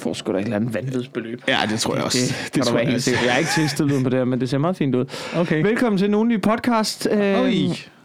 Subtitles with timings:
[0.00, 1.42] får sgu da et eller andet vanvidsbeløb.
[1.48, 2.18] Ja, det tror jeg også.
[2.44, 3.04] Det, Det, tror jeg helt også.
[3.10, 3.24] sikker.
[3.24, 5.04] Jeg har ikke testet lyden på det her, men det ser meget fint ud.
[5.36, 5.62] Okay.
[5.62, 7.08] Velkommen til en ugenlig podcast.
[7.10, 7.20] Øhm.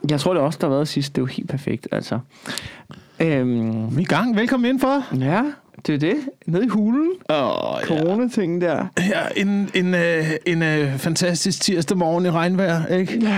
[0.10, 1.16] Jeg tror, det er også der har været sidst.
[1.16, 2.20] Det er jo helt perfekt, altså.
[3.20, 4.36] Øhm, Vi er i gang.
[4.36, 5.04] Velkommen indenfor.
[5.20, 5.42] ja,
[5.88, 6.16] det er det.
[6.46, 7.10] Nede i hulen.
[7.30, 7.86] Åh, ja.
[7.88, 8.86] Corona-ting der.
[9.00, 13.30] Ja, en, en, øh, en øh, fantastisk tirsdag morgen i regnvejr, ikke?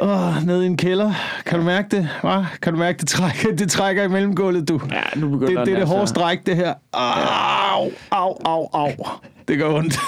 [0.00, 1.12] Åh, nede i en kælder.
[1.46, 2.08] Kan du mærke det?
[2.20, 2.46] Hva?
[2.62, 4.80] Kan du mærke, det trækker, det trækker i mellemgulvet, du?
[4.92, 5.94] Ja, nu begynder Det, det er det altså.
[5.94, 6.74] hårde stræk, det her.
[6.92, 8.90] Au, au, au, au.
[9.48, 9.98] Det gør ondt.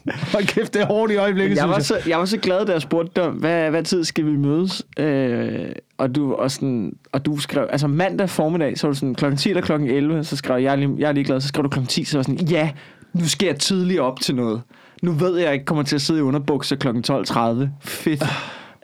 [0.32, 2.72] Hold kæft, det er hårdt i øjeblikket, Jeg var, så, jeg var så glad, da
[2.72, 4.82] jeg spurgte dig, hvad, hvad tid skal vi mødes?
[4.98, 9.14] Øh, og, du, og, sådan, og du skrev, altså mandag formiddag, så var du sådan,
[9.14, 11.40] klokken 10 eller klokken 11, så skrev jeg, jeg er, lige, jeg er lige glad,
[11.40, 12.70] så skrev du klokken 10, så var sådan, ja,
[13.12, 14.62] nu skal jeg tidligt op til noget.
[15.02, 17.66] Nu ved jeg, jeg ikke kommer til at sidde i underbukser klokken 12.30.
[17.80, 18.24] Fedt.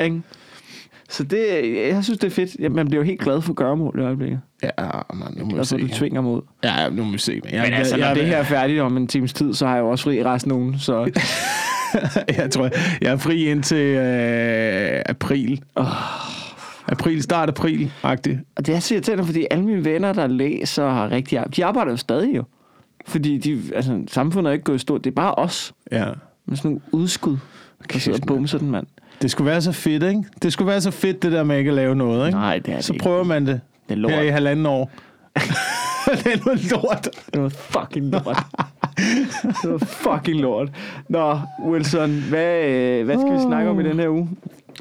[0.01, 0.23] Ikke?
[1.11, 1.39] Så det,
[1.89, 2.73] jeg synes, det er fedt.
[2.73, 4.41] Man bliver jo helt glad for gøremål i øjeblikket.
[4.63, 4.71] Ja,
[5.15, 5.83] man, nu må vi Og så se.
[5.83, 6.43] du tvinger mod.
[6.65, 7.41] Ja, ja, nu må vi se.
[7.45, 9.67] Men, jeg, Men altså, når jeg, det her er færdigt om en times tid, så
[9.67, 10.79] har jeg jo også fri resten af ugen.
[10.79, 11.11] Så
[12.39, 15.63] jeg tror, jeg er fri indtil øh, april.
[15.75, 15.87] Oh.
[16.89, 18.39] April, start april-agtigt.
[18.57, 21.65] Og det er så irriterende, fordi alle mine venner, der læser og har rigtig de
[21.65, 22.45] arbejder jo stadig jo.
[23.07, 24.99] Fordi de, altså, samfundet er ikke gået i stå.
[24.99, 26.05] Det er bare os Ja.
[26.47, 27.37] med sådan nogle udskud,
[27.93, 28.87] der sidder og bumser den mand.
[29.23, 30.25] Det skulle være så fedt, ikke?
[30.43, 32.39] Det skulle være så fedt, det der med ikke at lave noget, ikke?
[32.39, 33.03] Nej, det er det Så ikke.
[33.03, 33.61] prøver man det.
[33.89, 34.13] Det er lort.
[34.13, 34.91] Her i halvanden år.
[36.25, 37.09] det er noget lort.
[37.35, 38.39] Det var fucking lort.
[39.63, 40.69] det var fucking lort.
[41.09, 44.29] Nå, Wilson, hvad, øh, hvad skal vi snakke om i den her uge?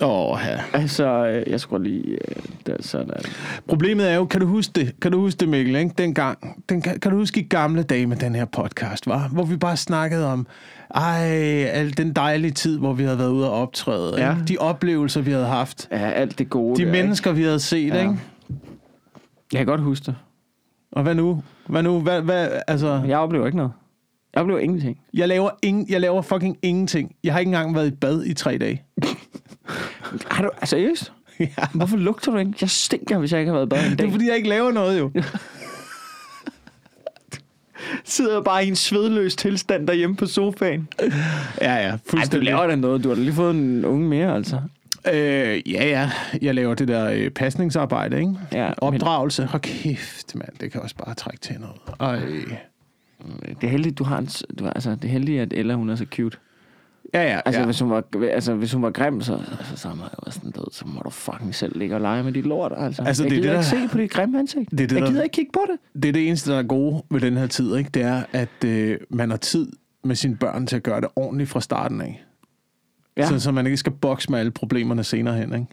[0.02, 0.60] Åh, oh, ja.
[0.80, 2.04] Altså, øh, jeg skulle lige...
[2.12, 2.36] øh,
[2.68, 3.32] Der, sådan er det.
[3.68, 5.00] Problemet er jo, kan du huske det?
[5.02, 5.92] Kan du huske det, Mikkel, ikke?
[5.98, 6.64] Dengang.
[6.70, 9.28] Den, kan, kan du huske i gamle dage med den her podcast, var?
[9.28, 10.48] Hvor vi bare snakkede om,
[10.96, 11.30] ej,
[11.64, 14.14] al den dejlige tid, hvor vi havde været ude og optræde.
[14.26, 14.32] Ja.
[14.32, 14.46] Ikke?
[14.48, 15.88] De oplevelser, vi havde haft.
[15.92, 16.80] Ja, alt det gode.
[16.82, 18.00] De der, mennesker, vi havde set, Ja.
[18.02, 18.14] ikke?
[19.54, 20.16] Jeg kan godt huske det.
[20.92, 21.44] Og hvad nu?
[21.68, 22.00] Hvad nu?
[22.02, 23.72] Hvad, hvad, altså, Jeg oplever ikke noget.
[24.34, 24.98] Jeg oplever ingenting.
[25.14, 27.12] jeg laver, ingen, jeg laver fucking ingenting.
[27.24, 28.84] Jeg har ikke engang været i bad i tre dage.
[30.32, 30.50] Har du...
[30.62, 31.12] Altså, seriøst?
[31.40, 31.45] ja.
[31.73, 32.54] Hvorfor lugter du ikke?
[32.61, 34.08] Jeg stinker, hvis jeg ikke har været i bad en Det dag.
[34.08, 35.11] er fordi, jeg ikke laver noget, jo.
[38.08, 40.88] sidder bare i en svedløs tilstand derhjemme på sofaen.
[41.02, 41.08] Ja,
[41.62, 42.45] ja, Ej, du fuldstændig.
[42.45, 43.04] laver da noget.
[43.04, 44.62] Du har da lige fået en unge mere, altså.
[45.14, 46.12] Øh, ja, ja.
[46.42, 48.34] Jeg laver det der øh, pasningsarbejde, ikke?
[48.52, 49.46] Ja, Opdragelse.
[49.46, 50.50] Hold kæft, mand.
[50.62, 51.76] Det kan også bare trække til noget.
[52.00, 52.20] Ej.
[53.62, 54.30] Det er heldigt, du har en,
[54.60, 56.38] du, altså, det er heldigt, at Ella, hun er så cute.
[57.14, 57.42] Ja, ja.
[57.45, 57.66] Altså, ja.
[57.66, 60.64] hvis, hun var, altså hvis hun var grim, så, altså, så, må jeg sådan, ved,
[60.72, 62.72] så må du fucking selv ligge og lege med dit lort.
[62.78, 64.72] Altså, Altså, jeg det er gider det, ikke der- se på dit grimme ansigt.
[64.72, 66.04] Det er det, jeg der- gider ikke kigge på det.
[66.04, 67.90] Det er det eneste, der er gode ved den her tid, ikke?
[67.94, 69.67] Det er, at øh, man har tid
[70.04, 72.23] med sine børn til at gøre det ordentligt fra starten af.
[73.17, 75.66] Ja, Så, så man ikke skal bokse med alle problemerne senere hen, ikke?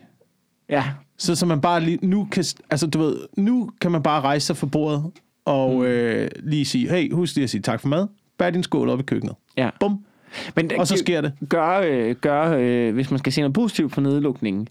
[0.69, 0.84] ja.
[1.19, 4.47] Så, så man bare lige, nu kan, altså du ved, nu kan man bare rejse
[4.47, 5.05] sig fra bordet
[5.44, 5.83] og mm.
[5.83, 8.06] øh, lige sige, hey, husk lige at sige tak for mad,
[8.39, 9.34] bær din skål op i køkkenet.
[9.56, 9.71] ja.
[9.81, 10.05] Bum.
[10.56, 11.33] Men Og så sker det.
[11.49, 14.69] Gør, øh, gør øh, hvis man skal se noget positivt på nedlukningen,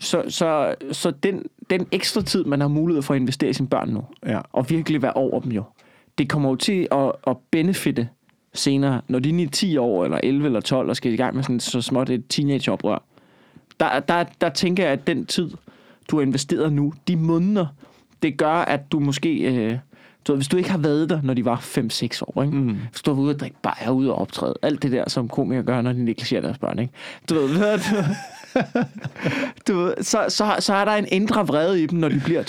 [0.00, 3.68] så, så, så den, den ekstra tid, man har mulighed for at investere i sine
[3.68, 4.40] børn nu, Ja.
[4.52, 5.62] og virkelig være over dem jo,
[6.18, 8.08] det kommer jo til at, at benefitte
[8.54, 11.42] senere, når de er 10 år, eller 11 eller 12, og skal i gang med
[11.42, 13.02] sådan så småt et teenageoprør.
[13.80, 15.50] Der, der, der tænker jeg, at den tid,
[16.10, 17.66] du har investeret nu, de måneder,
[18.22, 19.38] det gør, at du måske...
[19.38, 19.78] Øh,
[20.32, 22.56] ved, hvis du ikke har været der, når de var 5-6 år, ikke?
[22.56, 22.78] Mm.
[22.90, 25.62] hvis du var ude og drikke bajer, ude og optræde, alt det der, som komikere
[25.62, 26.92] gør, når de negligerer deres børn, ikke?
[27.28, 27.78] Du ved, hvad,
[29.68, 32.42] du, ved så, så, så er der en indre vrede i dem, når de bliver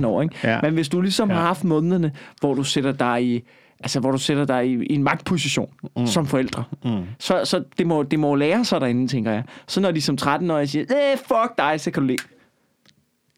[0.00, 0.34] 12-13 år, ikke?
[0.44, 0.60] Ja.
[0.62, 1.34] Men hvis du ligesom ja.
[1.34, 3.42] har haft månederne, hvor du sætter dig i,
[3.80, 6.06] altså hvor du sætter dig i, i en magtposition mm.
[6.06, 7.04] som forældre, mm.
[7.18, 9.44] så, så det, må, det må lære sig derinde, tænker jeg.
[9.66, 10.84] Så når de som 13-årige siger,
[11.16, 12.16] fuck dig, så kan du le.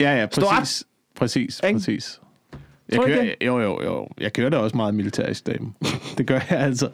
[0.00, 0.84] Ja, ja, præcis.
[1.16, 1.78] Præcis, Ikke?
[1.78, 2.20] præcis.
[2.92, 4.08] Jeg kører, jo, jo, jo.
[4.20, 5.72] Jeg kører da også meget militærisk dame.
[6.18, 6.88] det gør jeg altså.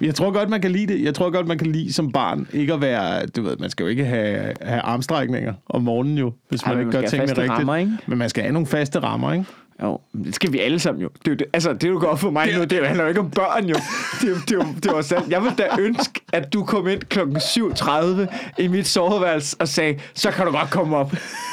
[0.00, 1.04] Jeg tror godt, man kan lide det.
[1.04, 3.26] Jeg tror godt, man kan lide som barn ikke at være...
[3.26, 6.80] Du ved, man skal jo ikke have, have armstrækninger om morgenen jo, hvis Ej, man
[6.80, 7.50] ikke man gør tingene rigtigt.
[7.50, 7.92] rammer, ikke?
[8.06, 9.44] Men man skal have nogle faste rammer, ikke?
[9.82, 11.08] Jo, men det skal vi alle sammen jo.
[11.08, 12.64] Det er jo det, altså, det er jo godt for mig nu.
[12.64, 13.74] Det handler jo ikke om børn jo.
[14.20, 15.30] Det er jo, det er jo, det er jo sandt.
[15.30, 19.98] Jeg vil da ønske, at du kom ind klokken 7.30 i mit soveværelse og sagde,
[20.14, 21.12] så kan du godt komme op.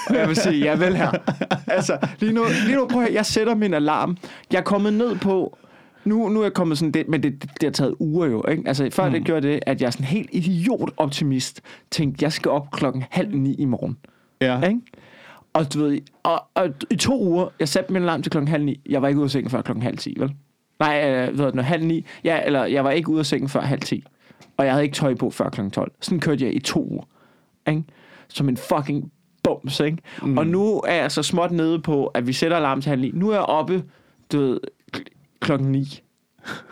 [0.10, 1.12] Og jeg vil sige, ja vel her.
[1.68, 4.18] Altså, lige nu, lige nu prøv at jeg sætter min alarm.
[4.52, 5.58] Jeg er kommet ned på,
[6.06, 8.46] nu, nu er jeg kommet sådan det, men det, det, det har taget uger jo,
[8.48, 8.64] ikke?
[8.66, 9.12] Altså, før mm.
[9.12, 11.62] det gjorde det, at jeg er sådan helt idiot-optimist,
[11.92, 13.98] tænkte, jeg skal op klokken halv ni i morgen.
[14.42, 14.62] Ja.
[14.62, 14.80] Ikke?
[15.54, 18.64] Og du ved, og, og i to uger, jeg satte min alarm til klokken halv
[18.64, 18.82] ni.
[18.90, 20.34] Jeg var ikke ude af sengen før klokken halv ti, vel?
[20.80, 22.06] Nej, øh, ved du, halv ni.
[22.24, 24.04] Ja, eller jeg var ikke ude af sengen før halv ti.
[24.58, 25.92] Og jeg havde ikke tøj på før klokken 12.
[26.02, 27.04] Sådan kørte jeg i to uger.
[27.68, 27.84] Ikke?
[28.28, 29.12] Som en fucking
[29.44, 29.98] bums, ikke?
[30.24, 30.38] Mm.
[30.38, 33.12] Og nu er jeg så småt nede på, at vi sætter alarm til halv ni.
[33.14, 33.84] Nu er jeg oppe,
[34.32, 34.60] du ved,
[34.98, 36.02] kl- klokken 9.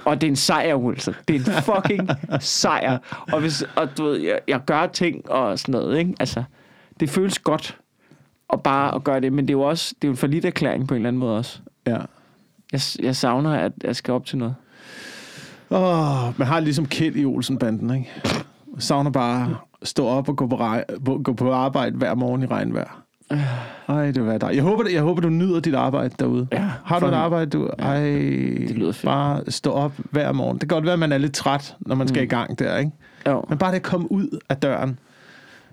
[0.05, 1.13] Og det er en sejr, Wilson.
[1.27, 2.09] Det er en fucking
[2.39, 2.97] sejr.
[3.33, 6.13] Og, hvis, og du ved, jeg, jeg gør ting og sådan noget, ikke?
[6.19, 6.43] Altså,
[6.99, 7.77] det føles godt
[8.53, 10.45] at bare at gøre det, men det er jo også det er jo en forlidt
[10.45, 11.59] erklæring på en eller anden måde også.
[11.87, 11.97] Ja.
[12.71, 14.55] Jeg, jeg savner, at jeg skal op til noget.
[15.71, 18.09] Åh, man har ligesom Kjeld i Olsenbanden, ikke?
[18.73, 19.49] Jeg savner bare
[19.81, 20.57] at stå op og gå på,
[21.05, 23.01] på- gå på arbejde hver morgen i regnvejr.
[23.87, 24.55] Ej, det var dig.
[24.55, 26.47] Jeg håber, jeg håber, du nyder dit arbejde derude.
[26.51, 27.69] Ja, har du et arbejde, du...
[27.79, 29.05] Ej, det lyder fedt.
[29.05, 30.57] Bare stå op hver morgen.
[30.59, 32.23] Det kan godt være, at man er lidt træt, når man skal Mm.
[32.23, 32.91] i gang der, ikke?
[33.27, 33.43] Jo.
[33.49, 34.99] Men bare det at komme ud af døren.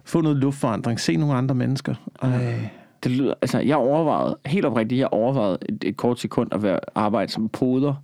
[0.05, 1.01] Få noget luftforandring.
[1.01, 1.95] Se nogle andre mennesker.
[2.23, 2.71] Ej.
[3.05, 6.81] Det lyder, altså, jeg overvejede, helt oprigtigt, jeg overvejede et, et kort sekund at være
[6.95, 7.95] arbejde som poder.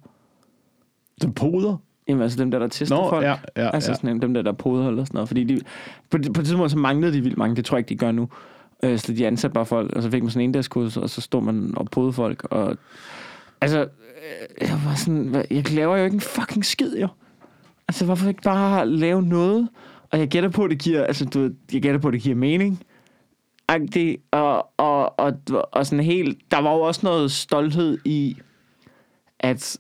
[1.21, 1.77] Som poder.
[2.09, 3.25] Jamen, altså dem der, der tester Nå, folk.
[3.25, 3.95] ja, ja, altså ja.
[3.95, 5.29] sådan dem der, der poder eller sådan noget.
[5.29, 5.61] Fordi de,
[6.11, 7.57] på, på det tidspunkt, så manglede de vildt mange.
[7.57, 8.29] Det tror jeg ikke, de gør nu.
[8.83, 11.21] Øh, så de ansatte bare folk, og så fik man sådan en endagskursus, og så
[11.21, 12.47] stod man og podede folk.
[12.51, 12.77] Og,
[13.61, 17.09] altså, øh, jeg var sådan, jeg laver jo ikke en fucking skid, jo.
[17.89, 19.69] Altså, hvorfor ikke bare lave noget?
[20.13, 22.23] Og jeg gætter på, at det giver, altså, du, ved, jeg gætter på, at det
[22.23, 22.83] giver mening.
[23.95, 25.33] Det, og, og, og,
[25.73, 28.37] og sådan helt, der var jo også noget stolthed i,
[29.41, 29.77] at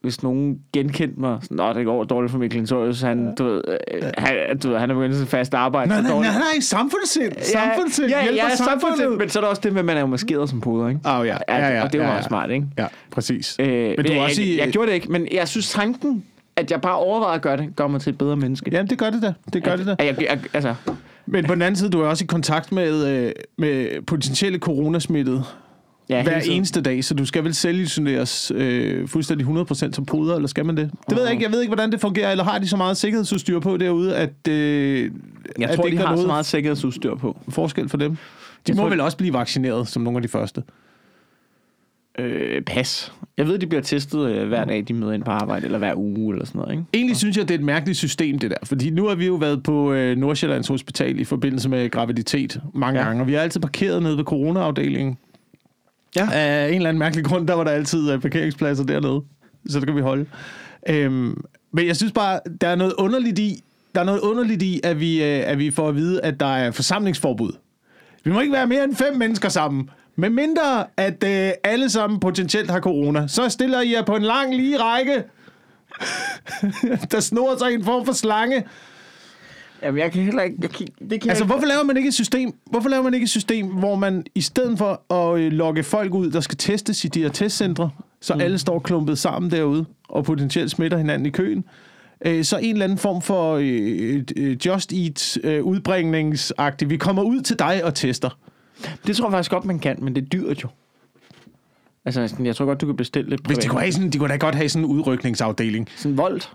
[0.00, 3.62] hvis nogen genkendte mig, sådan, Nå, det går dårligt for Mikkel Intorius, han, du ved,
[3.94, 5.88] øh, han, du ved, han er begyndt til fast arbejde.
[5.88, 7.32] Nej, så nej, nej, nej, samfundssind.
[7.42, 8.08] Samfundssind.
[8.08, 9.10] Ja, ja, ja, samfundssind.
[9.10, 11.00] Men så er der også det med, at man er jo maskeret som poder, ikke?
[11.06, 11.36] Åh, ja.
[11.48, 12.28] Ja, ja, og det er jo ja, meget ja.
[12.28, 12.66] smart, ikke?
[12.78, 13.56] Ja, præcis.
[13.60, 13.66] Øh,
[13.96, 16.24] Men du jeg, også i- jeg, jeg gjorde det ikke, men jeg synes tanken,
[16.60, 18.70] at jeg bare overvejede at gøre det, gør mig til et bedre menneske.
[18.72, 19.32] Jamen, det gør det da.
[19.52, 19.96] Det gør det da.
[19.98, 20.74] At jeg, jeg, altså,
[21.26, 25.42] Men på den anden side, du er også i kontakt med, øh, med potentielle coronasmittede
[26.08, 30.48] ja, hver eneste dag, så du skal vel selvisoleres øh, fuldstændig 100% som poder, eller
[30.48, 30.90] skal man det?
[31.08, 31.44] Det ved jeg ikke.
[31.44, 34.48] Jeg ved ikke, hvordan det fungerer, eller har de så meget sikkerhedsudstyr på derude, at,
[34.48, 35.10] øh,
[35.58, 37.36] Jeg at tror, det de har så noget meget sikkerhedsudstyr på.
[37.48, 38.10] forskel for dem?
[38.10, 38.16] De
[38.68, 40.62] Jeg må tror- vel også blive vaccineret som nogle af de første.
[42.20, 43.12] Øh, pas.
[43.38, 45.94] Jeg ved, de bliver testet øh, hver dag, de møder ind på arbejde, eller hver
[45.96, 46.84] uge, eller sådan noget, ikke?
[46.94, 48.56] Egentlig synes jeg, det er et mærkeligt system, det der.
[48.64, 53.00] Fordi nu har vi jo været på øh, Nordsjællands Hospital i forbindelse med graviditet mange
[53.00, 53.06] Ja.
[53.06, 55.18] gange, og vi har altid parkeret nede ved coronaafdelingen.
[56.16, 56.28] Ja.
[56.32, 59.20] Af en eller anden mærkelig grund, der var der altid øh, parkeringspladser dernede.
[59.68, 60.26] Så det kan vi holde.
[60.88, 63.62] Øhm, men jeg synes bare, der er noget underligt i,
[63.94, 66.46] der er noget underligt i, at vi, øh, at vi får at vide, at der
[66.56, 67.52] er forsamlingsforbud.
[68.24, 69.90] Vi må ikke være mere end fem mennesker sammen.
[70.20, 74.22] Med mindre, at øh, alle sammen potentielt har corona, så stiller I jer på en
[74.22, 75.22] lang lige række,
[77.12, 78.64] der snor sig en form for slange.
[79.82, 80.56] Jamen, jeg kan heller ikke...
[80.62, 83.14] Jeg kan, det kan Altså, jeg hvorfor laver man ikke et system, hvorfor laver man
[83.14, 86.58] ikke et system, hvor man i stedet for at øh, lokke folk ud, der skal
[86.58, 87.90] testes i de her testcentre,
[88.20, 88.40] så mm.
[88.40, 91.64] alle står klumpet sammen derude, og potentielt smitter hinanden i køen,
[92.26, 96.90] øh, så en eller anden form for øh, øh, Just Eat øh, udbringningsagtigt.
[96.90, 98.38] Vi kommer ud til dig og tester.
[99.06, 100.68] Det tror jeg faktisk godt, man kan, men det er dyrt jo.
[102.04, 104.28] Altså, jeg tror godt, du kan bestille det Hvis de kunne, have sådan, de kunne
[104.28, 105.88] da godt have sådan en udrykningsafdeling.
[105.96, 106.52] Sådan voldt.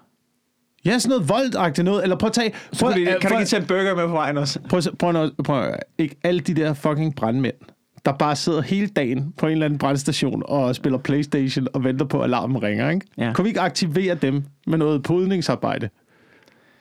[0.85, 2.03] Ja, sådan noget voldagtigt noget.
[2.03, 2.53] Eller prøv at tage...
[2.79, 4.59] Prøv, kan, de, øh, kan du ikke tage en burger med på vejen også?
[4.69, 7.55] Prøv, prøv, prøv, prøv ikke alle de der fucking brandmænd,
[8.05, 12.05] der bare sidder hele dagen på en eller anden brandstation og spiller Playstation og venter
[12.05, 13.05] på, at alarmen ringer, ikke?
[13.17, 13.33] Ja.
[13.33, 15.89] Kunne vi ikke aktivere dem med noget podningsarbejde?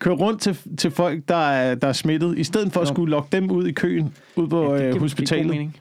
[0.05, 3.11] Kør rundt til, til folk, der er, der er smittet, i stedet for at skulle
[3.11, 5.47] lokke dem ud i køen, ud på det ja, giver øh, god hospitalet.
[5.47, 5.77] mening.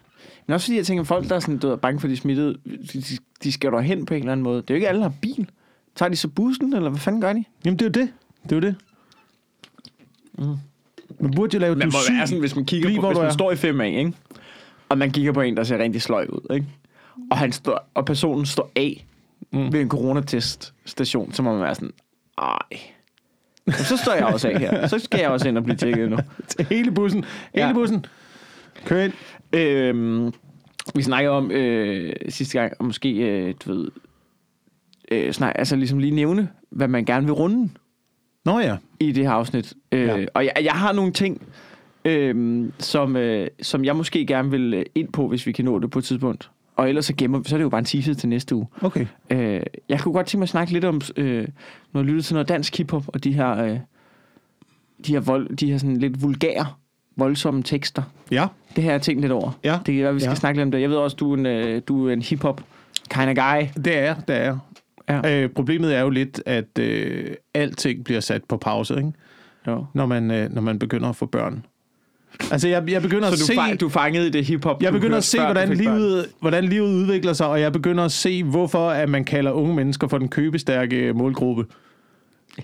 [0.47, 2.09] Men også fordi jeg tænker, at folk, der er, sådan, du ved, bange for, at
[2.09, 2.57] de er smittet,
[2.93, 3.03] de,
[3.43, 4.61] de, skal jo hen på en eller anden måde.
[4.61, 5.49] Det er jo ikke alle, der har bil.
[5.95, 7.43] Tager de så bussen, eller hvad fanden gør de?
[7.65, 8.13] Jamen, det er jo det.
[8.43, 8.75] Det er jo det.
[10.37, 10.55] Mm.
[11.19, 12.13] Man burde jo lave, Man du må syg.
[12.13, 13.33] være sådan, hvis man kigger Bliv, på, hvor hvis du man er.
[13.33, 14.13] står i 5A, ikke?
[14.89, 16.67] Og man kigger på en, der ser rigtig sløj ud, ikke?
[17.31, 19.05] Og, han står, og personen står af
[19.51, 19.73] mm.
[19.73, 21.91] ved en coronateststation, så må man være sådan,
[22.37, 22.79] ej.
[23.69, 24.87] Så står jeg også af her.
[24.87, 26.17] Så skal jeg også ind og blive tjekket nu.
[26.69, 27.25] Hele bussen.
[27.55, 27.73] Hele Ja.
[27.73, 28.05] bussen.
[28.85, 29.13] Kør ind.
[29.53, 30.33] Øhm,
[30.95, 33.87] vi snakker om øh, sidste gang, og måske, øh, du ved,
[35.11, 37.69] øh, snak, altså ligesom lige nævne, hvad man gerne vil runde
[38.45, 38.77] Nå ja.
[38.99, 39.73] i det her afsnit.
[39.91, 40.25] Øh, Ja.
[40.33, 41.41] Og jeg, jeg har nogle ting,
[42.05, 45.79] øh, som, øh, som jeg måske gerne vil øh, ind på, hvis vi kan nå
[45.79, 46.49] det på et tidspunkt.
[46.75, 48.67] Og ellers så gemmer så er det jo bare en teaser til næste uge.
[48.81, 49.05] Okay.
[49.29, 51.47] Øh, jeg kunne godt tænke mig at snakke lidt om, øh,
[51.93, 53.77] når jeg lytter til noget dansk hiphop, og de her, øh,
[55.07, 56.65] de her, vold, de her sådan lidt vulgære,
[57.15, 58.03] voldsomme tekster.
[58.31, 58.47] Ja.
[58.75, 59.51] Det her har jeg tænkt lidt over.
[59.63, 59.79] Ja.
[59.85, 60.35] Det kan være, vi skal Ja.
[60.35, 60.81] snakke lidt om det.
[60.81, 62.61] Jeg ved også, du er en, øh, du er en hip-hop
[63.09, 63.81] kind of guy.
[63.83, 64.57] Det er, det er.
[65.09, 65.43] Ja.
[65.43, 69.11] Øh, problemet er jo lidt, at øh, alting bliver sat på pause, ikke?
[69.67, 69.85] Jo.
[69.93, 71.65] Når, man, øh, når man begynder at få børn.
[72.51, 73.53] Altså, jeg, jeg begynder at Så se...
[73.53, 76.63] du, fang, du fanget i det hip-hop, jeg begynder at se, før, hvordan livet, hvordan
[76.63, 80.17] livet udvikler sig, og jeg begynder at se, hvorfor at man kalder unge mennesker for
[80.17, 81.65] den købestærke målgruppe.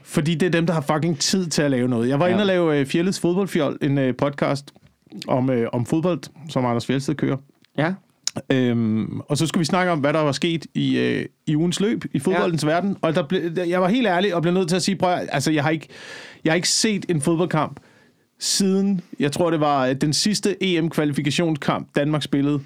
[0.04, 2.10] Fordi det er dem, der har fucking tid til at lave noget.
[2.10, 2.32] Jeg var Ja.
[2.32, 4.72] inde og lave uh, Fjellets Fodboldfjold, en uh, podcast
[5.28, 7.38] om, uh, om fodbold, som Anders Fjeldsted kører.
[7.78, 7.94] Ja.
[8.52, 11.80] Øhm, og så skulle vi snakke om, hvad der var sket i, øh, i ugens
[11.80, 12.68] løb i fodboldens ja.
[12.70, 12.98] verden.
[13.02, 15.30] Og der ble, jeg var helt ærlig og blev nødt til at sige, prøv at-
[15.32, 15.88] altså jeg har ikke,
[16.44, 17.80] jeg har ikke set en fodboldkamp
[18.40, 22.60] siden, jeg tror det var øh, den sidste EM-kvalifikationskamp, Danmark spillede.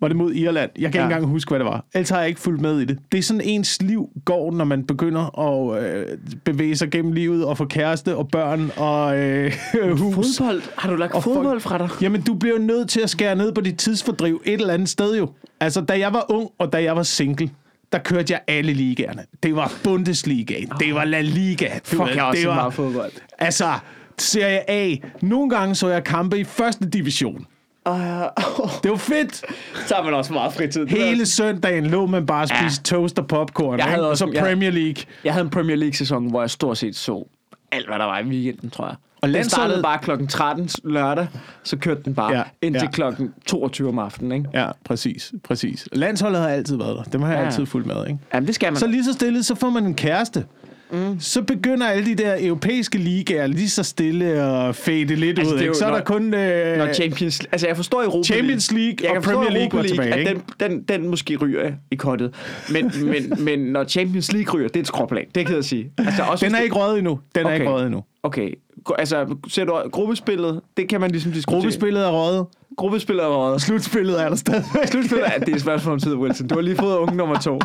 [0.00, 0.70] Var det mod Irland?
[0.78, 1.06] Jeg kan ja.
[1.06, 1.84] Ikke engang huske, hvad det var.
[1.94, 2.98] Ellers har jeg ikke fulgt med i det.
[3.12, 7.44] Det er sådan ens liv går, når man begynder at øh, bevæge sig gennem livet
[7.44, 9.52] og få kæreste og børn og øh,
[9.98, 10.38] hus.
[10.38, 10.62] Fodbold?
[10.76, 11.88] Har du lagt Og fodbold fra dig?
[12.02, 14.88] Jamen, du bliver jo nødt til at skære ned på dit tidsfordriv et eller andet
[14.88, 15.28] sted jo.
[15.60, 17.50] Altså, da jeg var ung, og da jeg var single,
[17.94, 19.24] der kørte jeg alle ligaerne.
[19.42, 21.68] Det var Bundesliga, det var La Liga.
[21.84, 23.12] Fuck, ved, jeg også det var, meget fodbold.
[23.38, 23.72] Altså,
[24.18, 24.96] Serie A.
[25.20, 27.46] Nogle gange så jeg kampe i første division.
[27.88, 27.94] Uh,
[28.82, 29.44] Det var fedt.
[29.86, 30.86] så har man også meget fritid.
[30.86, 32.98] Hele søndagen lå man bare og spiste ja.
[32.98, 33.78] toast og popcorn.
[33.78, 35.02] Jeg havde og også- så jeg- Premier League.
[35.24, 37.28] Jeg havde en Premier League-sæson, hvor jeg stort set så
[37.72, 38.94] alt, hvad der var i weekenden, tror jeg.
[39.24, 41.26] Og den startede bare klokken 13 lørdag,
[41.62, 42.90] så kørte den bare Ja, indtil ja.
[42.90, 44.48] klokken 22 om aftenen, ikke?
[44.54, 45.32] Ja, præcis.
[45.44, 45.88] præcis.
[45.92, 47.02] Landsholdet har altid været der.
[47.02, 47.46] Dem har jeg Ja.
[47.46, 48.18] altid fulgt med, ikke?
[48.34, 48.76] Jamen, det skal man.
[48.80, 50.44] Så lige så stille, så får man en kæreste.
[50.92, 51.20] Mm.
[51.20, 55.58] Så begynder alle de der europæiske ligaer lige så stille at fade lidt Altså, ud.
[55.60, 55.68] Ikke?
[55.68, 56.34] jo, Så er når- der kun...
[56.34, 59.82] Øh, Når Champions Altså, jeg forstår Europa Champions League jeg og Premier League Europa var
[59.82, 62.34] tilbage, at den, den, den måske ryger i kottet.
[62.72, 65.24] Men, men, men når Champions League ryger, det er et skråplan.
[65.34, 65.90] Det kan jeg sige.
[65.98, 67.20] Altså, også den er ikke røget endnu.
[67.34, 67.50] Den okay.
[67.50, 68.04] er ikke røget endnu.
[68.22, 68.54] Okay.
[68.98, 70.60] Altså, ser du gruppespillet?
[70.76, 71.56] Det kan man ligesom diskutere.
[71.60, 72.46] Gruppespillet er røget.
[72.76, 73.62] Gruppespillet er røget.
[73.62, 74.64] Slutspillet er der stadig.
[74.84, 76.46] Slutspillet er, det er et spørgsmål om tid, Wilson.
[76.48, 77.60] Du har lige fået unge nummer to.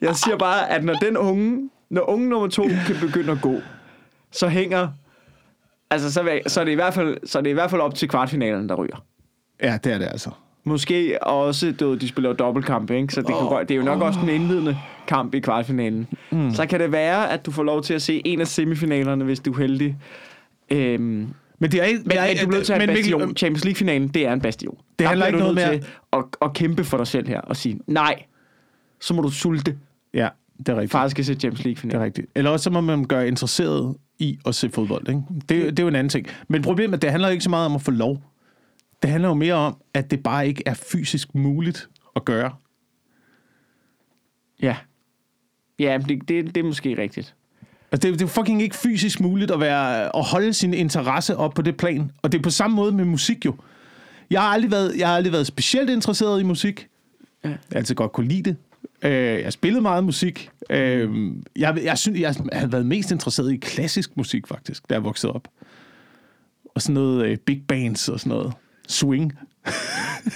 [0.00, 3.54] Jeg siger bare, at når den unge, når unge nummer to kan begynde at gå,
[4.32, 4.88] så hænger,
[5.90, 7.80] altså så, jeg- så, er det i hvert fald, så er det i hvert fald
[7.80, 9.04] op til kvartfinalen, der ryger.
[9.62, 10.30] Ja, det er det altså.
[10.64, 13.14] Måske også, du de spiller dobbeltkamp, ikke?
[13.14, 16.08] så det, kan godt, det er jo nok også den indledende kamp i kvartfinalen.
[16.30, 16.54] Mm.
[16.54, 19.40] Så kan det være, at du får lov til at se en af semifinalerne, hvis
[19.40, 19.96] du er heldig.
[20.70, 22.02] Øhm, men, det er ikke...
[22.04, 23.36] men du er nødt til at men en Mikkel, bastion.
[23.36, 24.78] Champions League-finalen, det er en bastion.
[24.98, 27.56] Det handler ikke du noget nødt til at, at kæmpe for dig selv her og
[27.56, 28.22] sige, nej,
[29.00, 29.78] så må du sulte,
[30.14, 30.92] Ja, det er rigtigt.
[30.92, 32.00] far skal se Champions Det League-finalen.
[32.00, 32.26] er rigtigt.
[32.34, 35.08] Eller også så må man gøre interesseret i at se fodbold.
[35.08, 35.20] Ikke?
[35.48, 36.26] Det, det er jo en anden ting.
[36.48, 38.22] Men problemet er, at det handler ikke så meget om at få lov.
[39.02, 42.52] Det handler jo mere om, at det bare ikke er fysisk muligt at gøre.
[44.62, 44.76] Ja.
[45.78, 47.34] Ja, det, det, det er måske rigtigt.
[47.92, 51.36] Altså, det, er- det er fucking ikke fysisk muligt at, være, at holde sin interesse
[51.36, 52.10] op på det plan.
[52.22, 53.54] Og det er på samme måde med musik jo.
[54.30, 56.86] Jeg har aldrig været, jeg har aldrig været specielt interesseret i musik.
[57.44, 57.48] Ja.
[57.48, 58.56] Jeg har altid godt kunne lide det.
[59.04, 60.50] Øh, jeg har spillet meget musik.
[60.70, 65.04] Øh, jeg, jeg, synes, jeg har været mest interesseret i klassisk musik, faktisk, da jeg
[65.04, 65.48] voksede op.
[66.74, 68.52] Og sådan noget øh, big bands og sådan noget.
[68.88, 69.32] Swing.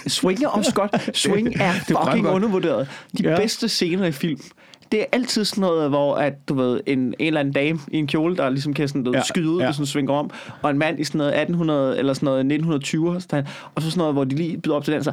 [0.06, 1.10] Swing er også godt.
[1.16, 2.88] Swing er fucking undervurderet.
[3.18, 3.36] De ja.
[3.36, 4.40] bedste scener i film,
[4.94, 7.96] det er altid sådan noget, hvor at, du ved, en, en eller anden dame i
[7.96, 9.66] en kjole, der ligesom kan sådan, du, Ja, skyde ud, ja.
[9.66, 10.30] hvis hun svinger om,
[10.62, 13.98] og en mand i sådan noget 1800 eller sådan noget 1920, sådan, og så sådan
[13.98, 15.12] noget, hvor de lige byder op til den, så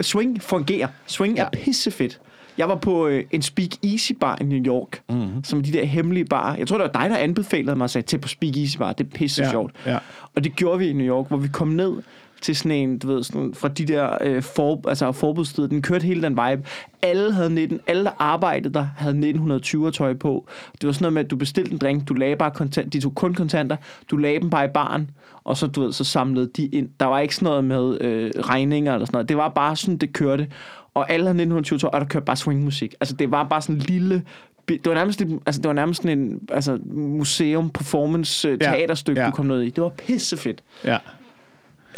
[0.00, 0.88] Swing fungerer.
[1.06, 1.44] Swing ja.
[1.44, 2.20] er pissefedt.
[2.58, 5.44] Jeg var på øh, en Speak Easy bar i New York, mm-hmm.
[5.44, 6.54] som er de der hemmelige bar.
[6.54, 8.92] Jeg tror, det var dig, der anbefalede mig at sige til på Speak Easy bar.
[8.92, 9.72] Det er pisse Ja, sjovt.
[9.86, 9.98] ja.
[10.36, 11.92] Og det gjorde vi i New York, hvor vi kom ned
[12.40, 15.68] til sådan en, du ved, sådan, fra de der øh, for, altså forbudssteder.
[15.68, 16.62] Den kørte hele den vibe.
[17.02, 20.48] Alle havde 19, alle der arbejdede der havde 1920 tøj på.
[20.80, 23.00] Det var sådan noget med, at du bestilte en drink, du lagde bare kontant, de
[23.00, 23.76] tog kun kontanter,
[24.10, 25.10] du lagde dem bare i baren,
[25.44, 26.88] og så, du ved, så samlede de ind.
[27.00, 29.28] Der var ikke sådan noget med øh, regninger eller sådan noget.
[29.28, 30.48] Det var bare sådan, det kørte.
[30.94, 32.94] Og alle havde 1920 tøj, og der kørte bare swingmusik.
[33.00, 34.22] Altså, det var bare sådan en lille
[34.68, 39.26] det var nærmest, altså, det var nærmest sådan en altså, museum, performance, Ja, teaterstykke, ja.
[39.26, 39.70] du kom ned i.
[39.70, 40.62] Det var pissefedt.
[40.84, 40.98] Ja.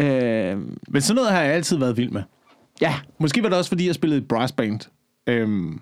[0.00, 2.23] Øh, Men sådan noget har jeg altid været vild med.
[2.80, 4.80] ja, Måske var det også, fordi jeg spillede i brass band.
[5.26, 5.80] Øhm,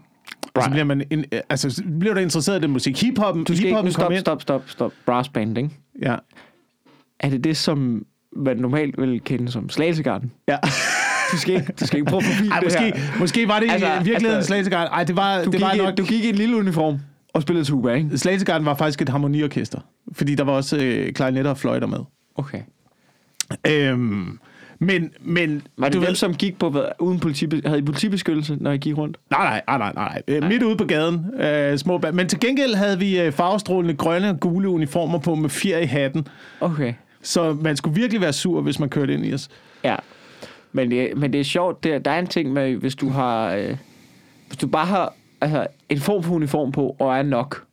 [0.54, 3.02] og så bliver man in, altså, så bliver du interesseret i den musik.
[3.02, 4.92] Hip-hoppen, du skal ikke, hip-hoppen nu stop, stop, stop, stop.
[5.06, 5.70] Brass band, ikke?
[6.02, 6.16] Ja.
[7.20, 8.06] Er det det, som
[8.36, 10.32] man normalt vil kende som slagelsegarden?
[10.48, 10.56] ja.
[11.32, 13.18] Du skal ikke, du skal ikke prøve forbi Ej, det måske, her.
[13.18, 14.92] måske var det altså, Altså, i virkeligheden altså, Slagegarden.
[14.92, 15.92] Ej, det var, Du, det var gik, nok...
[15.92, 16.98] i, du gik i en lille uniform
[17.34, 18.18] og spillede tuba, ikke?
[18.18, 19.80] Slagegarden var faktisk et harmoniorkester.
[20.12, 21.98] Fordi der var også øh, klarinetter og fløjter med.
[22.34, 22.60] Okay.
[23.66, 24.38] Øhm,
[24.78, 28.56] men, men Var det du dem, ved, som gik på, uden politi, havde I politibeskyttelse,
[28.60, 29.16] når I gik rundt?
[29.30, 30.22] Nej, nej, nej, nej, nej.
[30.28, 31.40] Øh, Midt ude på gaden.
[31.40, 35.34] Øh, små ba- Men til gengæld havde vi øh, farvestrålende grønne og gule uniformer på
[35.34, 36.26] med fjer i hatten.
[36.60, 36.94] Okay.
[37.22, 39.48] Så man skulle virkelig være sur, hvis man kørte ind i os.
[39.84, 39.96] Ja.
[40.72, 43.54] Men det, men det er sjovt, der, der er en ting med, hvis du har,
[43.54, 43.76] øh,
[44.46, 47.64] hvis du bare har altså, en form for uniform på, og er nok,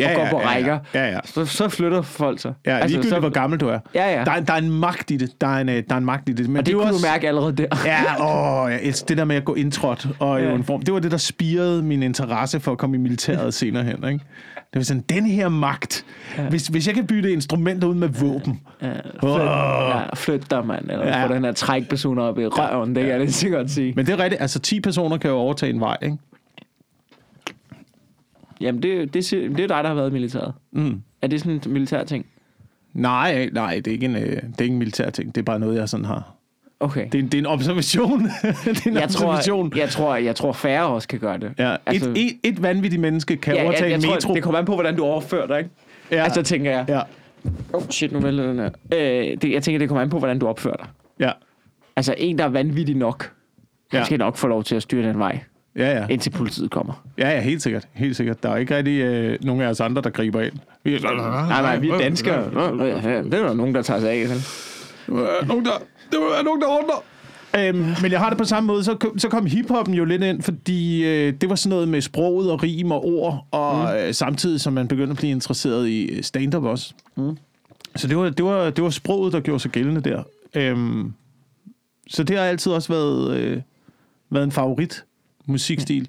[0.00, 1.18] og går på ja, rækker, Ja, ja.
[1.24, 2.52] Så, så flytter folk sig.
[2.66, 3.78] Ja, altså, ligegyldigt, så, hvor gammel du er.
[3.94, 4.24] Ja, ja.
[4.24, 5.40] Der, er, der er en magt i det.
[5.40, 6.48] Der er en, øh, der er en magt i det.
[6.48, 7.66] Men og det, jo kunne også, du mærke allerede der.
[7.84, 10.52] Ja, åh, elsker det der med at gå indtrådt og i Ja.
[10.54, 10.82] uniform.
[10.82, 13.94] Det var det, der spirede min interesse for at komme i militæret senere hen.
[13.94, 14.24] Ikke?
[14.72, 16.04] Det var sådan, den her magt.
[16.50, 18.60] Hvis, hvis jeg kan bytte instrumenter ud med våben.
[18.82, 19.36] Ja, Åh.
[19.36, 20.90] flyt, ja, flyt dig, mand.
[20.90, 21.18] Eller Ja.
[21.20, 21.26] ja.
[21.26, 22.94] få den her trækperson op i røven.
[22.94, 23.92] Det kan jeg lige så godt sige.
[23.96, 24.42] Men det er rigtigt.
[24.42, 26.16] Altså, 10 personer kan jo overtage en vej, ikke?
[28.64, 30.52] Jamen, det, det, det er dig, der har været i militæret.
[30.72, 31.02] Mm.
[31.22, 32.26] Er det sådan en militær ting?
[32.92, 35.34] Nej, nej, det er, ikke en, øh, det er ikke en militær ting.
[35.34, 36.34] Det er bare noget, jeg sådan har.
[36.80, 37.04] Okay.
[37.06, 38.20] Det er, en- det er en observation.
[38.64, 39.70] det er en jeg, observation.
[39.70, 41.52] tror, jeg, tror, jeg tror, færre også kan gøre det.
[41.58, 44.34] Ja, Altså- et, et, et vanvittigt menneske kan ja, jeg, overtage jeg, en tror, metro.
[44.34, 45.70] det kommer an på, hvordan du overfører dig, ikke?
[46.10, 46.24] ja.
[46.24, 46.84] Altså, tænker jeg.
[46.88, 47.00] ja,
[47.72, 48.70] Oh, shit, nu vælter den her.
[48.94, 50.86] Øh, det, jeg tænker, det kommer an på, hvordan du opfører dig.
[51.20, 51.30] ja,
[51.96, 53.32] Altså, en, der er vanvittig nok,
[53.92, 54.04] Ja.
[54.04, 55.40] skal nok få lov til at styre den vej,
[55.76, 56.06] ja, ja.
[56.10, 57.04] indtil politiet kommer.
[57.18, 57.88] Ja, ja, helt sikkert.
[57.92, 58.42] Helt sikkert.
[58.42, 60.54] Der er ikke rigtig øh, nogen af os andre, der griber ind.
[60.84, 62.52] Vi er sådan, Nej, nej, vi er danskere.
[62.52, 64.16] Nå, ja, Det er der nogen, der tager sig af.
[64.16, 65.70] er nogen, der,
[66.12, 67.02] der må være nogen, der undrer.
[67.58, 70.22] Øhm, men jeg har det på samme måde, så kom, så kom hiphoppen jo lidt
[70.22, 73.96] ind, fordi øh, det var sådan noget med sproget og rim og ord, og mm.
[73.96, 76.94] øh, samtidig som man begyndte at blive interesseret i stand-up også.
[77.16, 77.36] Mm.
[77.96, 80.22] Så det var, det, var, det var sproget, der gjorde sig gældende der.
[80.54, 81.12] Øhm,
[82.08, 83.60] så det har altid også været, øh,
[84.30, 85.04] været en favorit
[85.46, 86.08] musikstil.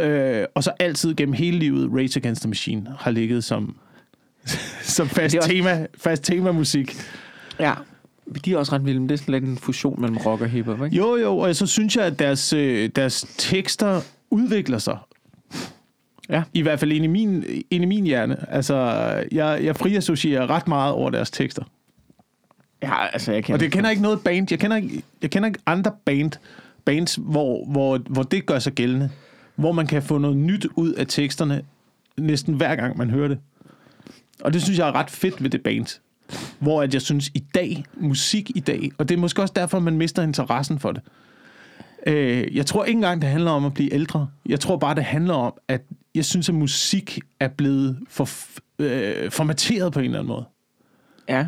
[0.00, 3.76] Øh, og så altid gennem hele livet, Rage Against the Machine har ligget som,
[4.96, 6.96] som fast, også- tema, fast tema musik.
[7.60, 7.74] Ja.
[8.44, 10.48] De er også ret vilde, men det er sådan lidt en fusion mellem rock og
[10.48, 10.96] hiphop, ikke?
[10.96, 14.00] Jo, jo, og så synes jeg, at deres, øh, deres tekster
[14.30, 14.98] udvikler sig.
[16.28, 16.42] Ja.
[16.54, 18.50] I hvert fald ind i min, ind i min hjerne.
[18.52, 18.74] Altså,
[19.32, 21.62] jeg, jeg friassocierer ret meget over deres tekster.
[22.82, 24.46] Ja, altså, jeg Og det kender ikke noget band.
[24.50, 26.32] Jeg kender ikke, jeg kender ikke andre band,
[26.86, 29.10] bands, hvor, hvor, hvor det gør sig gældende.
[29.56, 31.62] Hvor man kan få noget nyt ud af teksterne
[32.18, 33.38] næsten hver gang, man hører det.
[34.40, 36.00] Og det synes jeg er ret fedt ved det band.
[36.58, 39.78] Hvor at jeg synes i dag, musik i dag, og det er måske også derfor,
[39.78, 41.02] man mister interessen for det.
[42.06, 44.28] Øh, jeg tror ikke engang, det handler om at blive ældre.
[44.46, 45.82] Jeg tror bare, det handler om, at
[46.14, 48.28] jeg synes, at musik er blevet for,
[48.78, 50.44] øh, formateret på en eller anden måde.
[51.28, 51.46] Ja.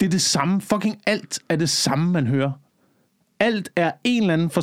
[0.00, 0.60] Det er det samme.
[0.60, 2.50] Fucking alt er det samme, man hører.
[3.42, 4.62] Alt er en eller anden for,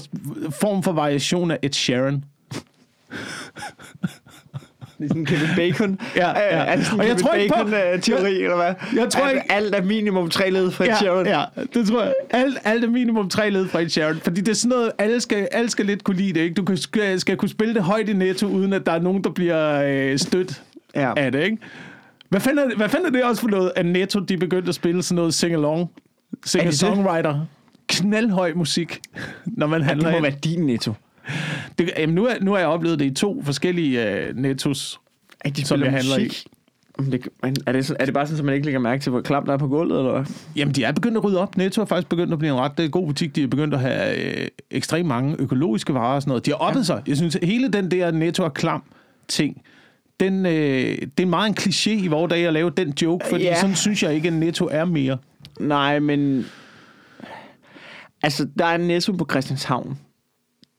[0.49, 2.23] form for variation af Ed Sheeran.
[4.97, 5.99] Ligesom Kevin Bacon.
[6.15, 6.35] Ja, ja.
[6.35, 8.73] Er det sådan Og jeg Kevin tror ikke på- Bacon-teori, eller hvad?
[8.95, 11.25] jeg tror at ikke- alt er minimum tre led fra Ed Sheeran.
[11.25, 12.13] Ja, ja, det tror jeg.
[12.29, 14.15] Alt, alt er minimum tre led fra Sheeran.
[14.23, 16.39] Fordi det er sådan noget, alle skal, alle skal lidt kunne lide det.
[16.41, 16.53] Ikke?
[16.61, 19.29] Du skal, skal kunne spille det højt i netto, uden at der er nogen, der
[19.29, 20.63] bliver øh, stødt
[20.95, 21.13] Ja.
[21.17, 21.43] af det.
[21.43, 21.57] Ikke?
[22.29, 24.75] Hvad fanden, er, hvad fanden er det også for noget, at Netto de begyndte at
[24.75, 25.89] spille sådan noget sing-along?
[26.45, 27.35] Singer-songwriter.
[27.89, 28.99] Knaldhøj musik,
[29.45, 30.23] når man Det handler må ind.
[30.25, 30.93] være din netto.
[31.79, 34.99] Det, jamen, nu, er, nu har jeg oplevet det i to forskellige uh, nettos.
[35.41, 36.23] At de Som jeg handler i.
[36.23, 36.43] musik.
[36.99, 37.27] Men Det,
[37.67, 39.53] er, det, er det bare sådan, at man ikke lægger mærke til, hvor klam der
[39.53, 40.25] er på gulvet, eller hvad?
[40.55, 41.57] Jamen, de er begyndt at rydde op.
[41.57, 43.35] Netto er faktisk begyndt at blive en ret det er en god butik.
[43.35, 46.45] De er begyndt at have øh, ekstremt mange økologiske varer og sådan noget.
[46.45, 46.83] De har oppet ja.
[46.83, 47.01] sig.
[47.07, 48.83] Jeg synes, hele den der Netto er klam
[49.27, 49.61] ting,
[50.19, 53.43] den, øh, det er meget en kliché i vores dage at lave den joke, fordi
[53.43, 53.59] Ja.
[53.59, 55.17] sådan synes jeg ikke, at Netto er mere.
[55.59, 56.45] Nej, men...
[58.23, 59.97] Altså, der er en Netto på Christianshavn.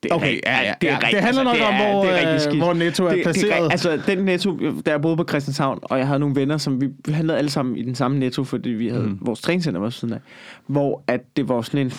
[0.02, 0.98] Det Okay, rigtig- ja, ja, Det, er ja.
[0.98, 2.56] rigtig- Det handler nok det om, hvor, det rigtig øh, skidt.
[2.56, 3.64] hvor Netto er det, Det, placeret.
[3.66, 6.80] er, altså, den Netto, da jeg boede på Christianshavn, og jeg havde nogle venner, som
[6.80, 9.18] vi, handlede alle sammen i den samme Netto, fordi vi havde mm.
[9.20, 10.20] vores træningscenter var siden af,
[10.66, 11.92] hvor at det var sådan en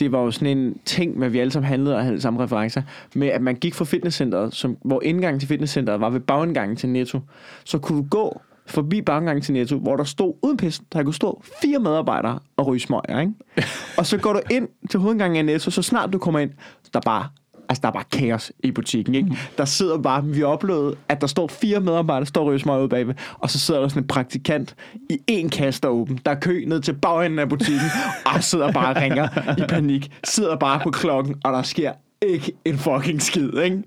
[0.00, 2.42] det var jo sådan en ting med, at vi alle sammen handlede og havde samme
[2.42, 2.82] referencer,
[3.14, 6.88] med at man gik fra fitnesscenteret, som, hvor indgangen til fitnesscenteret var ved bagindgangen til
[6.88, 7.20] Netto,
[7.64, 11.14] så kunne du gå forbi bagindgangen til Netto, hvor der stod uden pis, der kunne
[11.14, 13.32] stå fire medarbejdere og ryge smøger, ikke?
[13.98, 16.50] og så går du ind til hovedindgangen af Netto, så snart du kommer ind,
[16.92, 17.28] der er bare
[17.68, 19.38] Altså, der er bare kaos i butikken, ikke?
[19.58, 22.88] Der sidder bare, vi oplevede, at der står fire medarbejdere, der står og ryger ude
[22.88, 24.74] bagved, og så sidder der sådan en praktikant
[25.10, 26.20] i en kasse, der er åben.
[26.24, 27.88] Der er kø ned til bagenden af butikken,
[28.26, 30.12] og sidder bare og ringer i panik.
[30.24, 33.82] Sidder bare på klokken, og der sker ikke en fucking skid, ikke?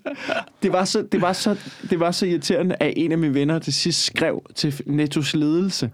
[0.63, 1.55] Det var så, det var så,
[1.89, 5.91] det var så irriterende, at en af mine venner til sidst skrev til Nettos ledelse.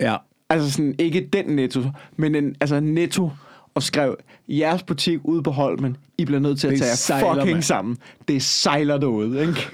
[0.00, 0.16] Ja.
[0.50, 1.82] Altså sådan, ikke den Netto,
[2.16, 3.30] men en, altså Netto,
[3.74, 4.16] og skrev,
[4.48, 7.62] jeres butik ude på Holmen, I bliver nødt til at Det tage sejler, fucking mand.
[7.62, 7.96] sammen.
[8.28, 9.68] Det sejler derude, ikke?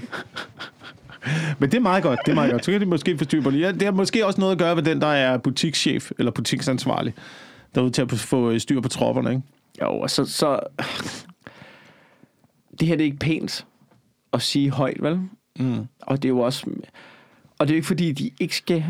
[1.59, 2.64] Men det er meget godt, det er meget godt.
[2.64, 3.61] Så kan de måske få styr på det.
[3.61, 7.14] Ja, det har måske også noget at gøre med den, der er butikschef eller butiksansvarlig.
[7.74, 9.42] Der er ude til at få styr på tropperne, ikke?
[9.83, 10.61] Jo, og så, så...
[12.80, 13.66] Det her det er ikke pænt
[14.32, 15.20] at sige højt, vel?
[15.58, 15.87] Mm.
[16.00, 16.66] Og det er jo også...
[17.58, 18.85] Og det er jo ikke fordi, de ikke skal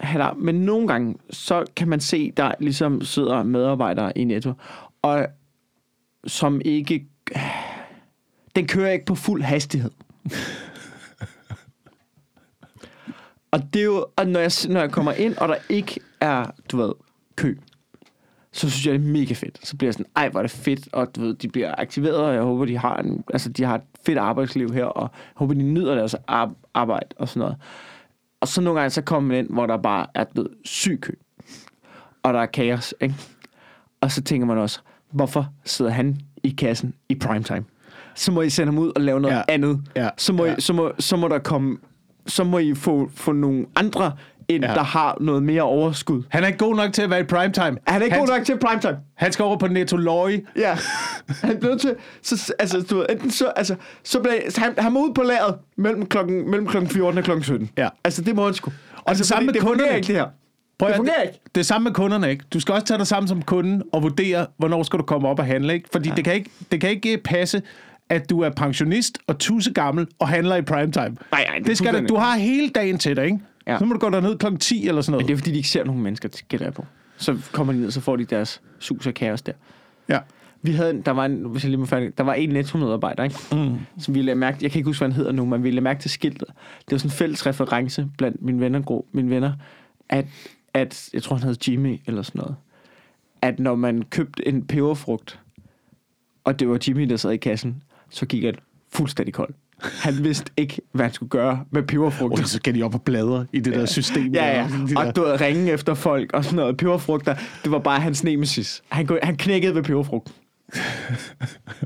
[0.00, 0.32] have dig.
[0.36, 4.52] Men nogle gange, så kan man se, der ligesom sidder medarbejdere i Netto,
[5.02, 5.26] og
[6.26, 7.06] som ikke...
[8.56, 9.90] Den kører ikke på fuld hastighed.
[13.50, 16.50] Og det er jo, og når jeg, når jeg kommer ind, og der ikke er,
[16.72, 16.92] du ved,
[17.36, 17.56] kø,
[18.58, 19.66] så synes jeg, det er mega fedt.
[19.66, 22.16] Så bliver jeg sådan, ej, hvor er det fedt, og du ved, de bliver aktiveret,
[22.16, 25.08] og jeg håber, de har, en, altså, de har et fedt arbejdsliv her, og jeg
[25.34, 27.56] håber, de nyder deres ar- arbejde og sådan noget.
[28.40, 31.12] Og så nogle gange, så kommer man ind, hvor der bare er blevet syg kø,
[32.22, 33.14] og der er kaos, ikke?
[34.00, 37.64] Og så tænker man også, hvorfor sidder han i kassen i primetime?
[38.14, 39.42] Så må I sende ham ud og lave noget ja.
[39.48, 39.80] andet.
[39.96, 40.08] Ja.
[40.16, 40.54] Så, må Ja.
[40.56, 41.78] I, så, må, så må der komme,
[42.26, 44.12] så må I få, få nogle andre
[44.48, 44.74] ind, Ja.
[44.74, 46.22] der har noget mere overskud.
[46.28, 47.76] Han er ikke god nok til at være i primetime.
[47.86, 48.96] Han er ikke han, god nok til primetime.
[49.14, 50.40] Han skal over på Netto Løje.
[50.56, 50.76] Ja.
[51.42, 51.94] Han blev til...
[52.22, 55.22] Så, altså, du ved, enten så, altså, så blev, så han, han må ud på
[55.22, 57.70] lageret mellem klokken, mellem klokken 14 og klokken 17.
[57.78, 57.88] Ja.
[58.04, 58.72] Altså, det må han sgu.
[59.04, 59.96] Og det samme med det kunderne.
[59.96, 60.26] ikke, det her.
[60.78, 61.40] Prøv Det fungerer ikke.
[61.54, 62.44] Det er samme med kunderne, ikke?
[62.52, 65.38] Du skal også tage dig sammen som kunde og vurdere, hvornår skal du komme op
[65.38, 65.88] og handle, ikke?
[65.92, 66.14] Fordi ja.
[66.14, 67.62] det, kan ikke, det kan ikke passe,
[68.10, 71.16] at du er pensionist og tusse gammel og handler i primetime.
[71.32, 73.38] Nej, nej, det det skal du, fuldstændig- du har hele dagen til dig, ikke?
[73.68, 73.78] Ja.
[73.78, 75.24] Så må du gå derned klokken 10 eller sådan noget.
[75.24, 76.86] Men det er, fordi de ikke ser nogen mennesker, gætter jeg på.
[77.16, 79.52] Så kommer de ned, så får de deres sus og kaos der.
[80.08, 80.18] Ja.
[80.62, 83.24] Vi havde, en- der var en, hvis jeg lige må færdig, der var en netto-medarbejder,
[83.24, 83.36] ikke?
[83.52, 83.76] Mm.
[83.98, 85.80] Som vi lagde mærke, jeg kan ikke huske, hvad han hedder nu, men vi lagde
[85.80, 86.48] mærke til skiltet.
[86.80, 89.52] Det var sådan en fælles reference blandt mine venner, mine venner
[90.08, 90.26] at,
[90.74, 92.56] at, jeg tror han hed Jimmy eller sådan noget,
[93.42, 95.40] at når man købte en peberfrugt,
[96.44, 98.54] og det var Jimmy, der sad i kassen, så gik han
[98.92, 99.54] fuldstændig kold.
[99.82, 102.42] Han vidste ikke, hvad han skulle gøre med peberfrugter.
[102.42, 104.34] Og så skal de op og bladre i det der system.
[104.34, 104.68] Ja, ja.
[104.70, 104.86] der.
[104.86, 106.76] De der- Og du ved, ringe efter folk og sådan noget.
[106.76, 108.82] Peberfrugter, det var bare hans nemesis.
[108.88, 110.32] Han, kunne- han knækkede ved peberfrugt.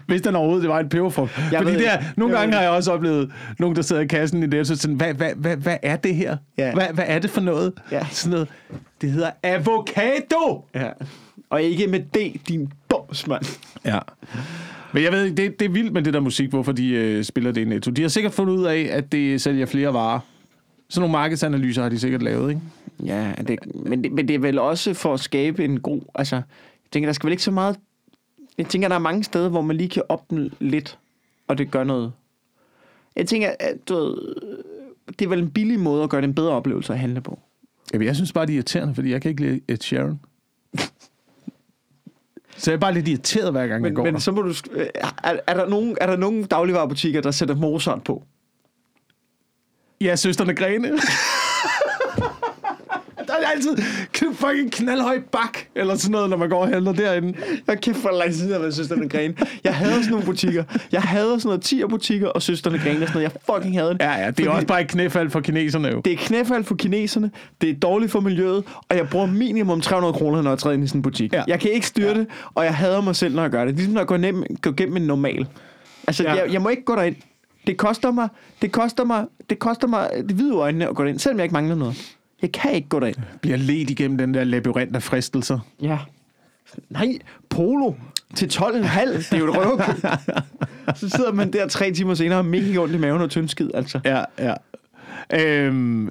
[0.06, 1.38] Hvis den overhovedet det var en peberfrugt.
[1.52, 4.02] Jeg Fordi det er, nogle Jeg gange ved har jeg også oplevet nogen, der sidder
[4.02, 6.36] i kassen i det, og så sådan, hvad, hvad, hvad, hvad er det her?
[6.58, 6.74] Ja.
[6.74, 7.72] Hvad, hvad er det for noget?
[7.90, 8.06] Ja.
[8.10, 8.48] Sådan noget.
[9.00, 10.64] Det hedder avocado!
[10.74, 10.88] Ja.
[11.50, 13.44] Og ikke med D, din bums, mand.
[13.84, 13.98] Ja.
[14.92, 17.24] Men jeg ved ikke, det, det er vildt med det der musik, hvorfor de øh,
[17.24, 17.90] spiller det i Netto.
[17.90, 20.20] De har sikkert fundet ud af, at det sælger flere varer.
[20.88, 22.60] Sådan nogle markedsanalyser har de sikkert lavet, ikke?
[23.04, 26.00] Ja, det, men, det, men det er vel også for at skabe en god...
[26.14, 26.44] Altså, jeg
[26.90, 27.76] tænker, der skal vel ikke så meget...
[28.58, 30.98] Jeg tænker, der er mange steder, hvor man lige kan opnå lidt,
[31.48, 32.12] og det gør noget.
[33.16, 34.16] Jeg tænker, at du ved,
[35.18, 37.38] det er vel en billig måde at gøre det en bedre oplevelse at handle på.
[37.92, 40.20] Jamen, jeg synes bare, det er irriterende, fordi jeg kan ikke lide Ed Sheeran.
[42.62, 44.20] Så jeg er bare lidt irriteret, hver gang jeg Men, går men der.
[44.20, 44.54] så må du...
[44.72, 48.22] øh, Er, er, der nogen, er der nogen dagligvarerbutikker, der sætter Mozart på?
[50.00, 50.88] Ja, søsterne Grene.
[53.40, 53.76] der er altid
[54.34, 57.34] fucking knaldhøj bak, eller sådan noget, når man går og handler derinde.
[57.66, 59.34] Jeg kæft for lang tid, siden, jeg har været Søsterne Grene.
[59.64, 60.64] Jeg hader sådan nogle butikker.
[60.92, 63.32] Jeg hader sådan noget 10'er butikker og Søsterne Grene og sådan noget.
[63.48, 64.00] Jeg fucking hader det.
[64.02, 66.00] Ja, ja, det er Fordi også bare et knæfald for kineserne jo.
[66.04, 70.12] Det er knæfald for kineserne, det er dårligt for miljøet, og jeg bruger minimum 300
[70.14, 71.32] kroner, når jeg træder ind i sådan en butik.
[71.32, 71.42] Ja.
[71.48, 72.14] Jeg kan ikke styre Ja.
[72.14, 73.74] det, og jeg hader mig selv, når jeg gør det.
[73.74, 75.46] Ligesom når jeg går, nem, går gennem en normal.
[76.06, 76.34] Altså, Ja.
[76.34, 76.42] ja.
[76.42, 77.16] jeg, jeg må ikke gå derind.
[77.66, 78.28] Det koster mig,
[78.62, 81.52] det koster mig, det koster mig det hvide øjnene at gå derind, selvom jeg ikke
[81.52, 82.14] mangler noget.
[82.42, 83.16] Jeg kan ikke gå derind.
[83.40, 85.58] Bliver ledt igennem den der labyrint af fristelser.
[85.82, 85.98] Ja.
[86.90, 87.94] Nej, polo
[88.34, 89.16] til 12,5.
[89.16, 90.04] Det er jo et røverkøb.
[91.00, 94.00] Så sidder man der tre timer senere og mega ondt i maven og tyndskid, altså.
[94.04, 94.54] Ja, ja.
[95.40, 96.10] Øhm,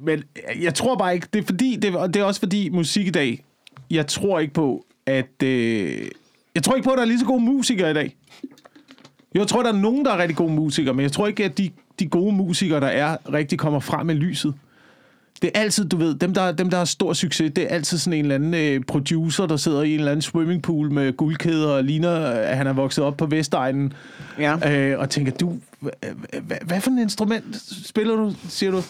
[0.00, 0.22] men
[0.60, 3.10] jeg tror bare ikke, det er fordi, det, og det er også fordi musik i
[3.10, 3.44] dag,
[3.90, 6.08] jeg tror ikke på, at, øh,
[6.54, 8.16] jeg tror ikke på, at der er lige så gode musikere i dag.
[9.34, 11.58] Jeg tror, der er nogen, der er rigtig gode musikere, men jeg tror ikke, at
[11.58, 14.54] de, de gode musikere, der er, rigtig kommer frem med lyset.
[15.42, 17.98] Det er altid, du ved, dem der, dem, der har stor succes, det er altid
[17.98, 21.68] sådan en eller anden øh, producer, der sidder i en eller anden swimmingpool med guldkæder
[21.68, 23.92] og ligner, at han er vokset op på Vestegnen.
[24.38, 24.72] Ja.
[24.72, 27.44] Øh, og tænker, du, hvad, for et instrument
[27.86, 28.82] spiller du, siger du?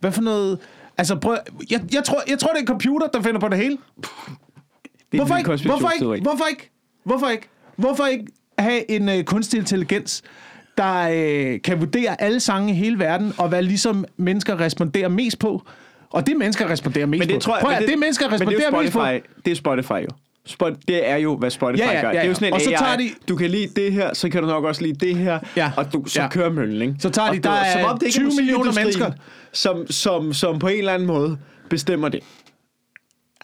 [0.00, 0.58] Hvad for noget...
[0.98, 1.36] Altså, prøv,
[1.70, 3.78] jeg, jeg, tror, jeg tror, det er en computer, der finder på det hele.
[5.12, 5.50] Det Hvorfor ikke?
[5.66, 6.22] Hvorfor ikke?
[6.22, 6.70] Hvorfor ikke?
[7.04, 7.48] Hvorfor ikke?
[7.76, 8.26] Hvorfor ikke
[8.58, 10.22] have en øh, kunstig intelligens,
[10.78, 15.38] der øh, kan vurdere alle sange i hele verden, og hvad ligesom mennesker responderer mest
[15.38, 15.62] på?
[16.10, 18.32] Og det mennesker responderer mest Men det tror jeg, Prøv, at, det, det mennesker men
[18.32, 19.40] det er responderer mest på.
[19.44, 20.08] Det er Spotify jo.
[20.46, 22.08] Spot, det er jo, hvad Spotify Ja, ja, gør.
[22.08, 24.14] ja, Det er jo sådan en Og så tager de- Du kan lide det her,
[24.14, 25.38] så kan du nok også lide det her.
[25.56, 26.28] Ja, Og du, så ja.
[26.28, 26.94] kører møllen, ikke?
[26.98, 29.10] Så tager de- Og der er som om det ikke 20 er millioner mennesker.
[29.52, 31.38] Som, som, som på en eller anden måde
[31.70, 32.20] bestemmer det.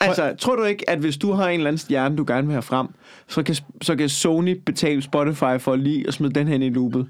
[0.00, 2.52] Altså, tror du ikke, at hvis du har en eller anden stjerne, du gerne vil
[2.52, 2.86] have frem,
[3.28, 7.06] så kan, så kan Sony betale Spotify for lige at smide den hen i loopet?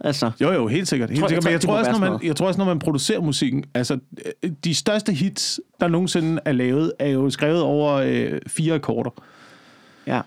[0.00, 1.10] Altså, Jo, jo, helt sikkert.
[1.10, 1.44] Helt Tror- sikkert.
[1.44, 3.64] jeg Men jeg tror, må også, når man, jeg tror også, når man producerer musikken,
[3.74, 3.98] altså
[4.42, 9.10] øh, de største hits, der nogensinde er lavet, er jo skrevet over øh, fire akkorder.
[10.06, 10.20] ja.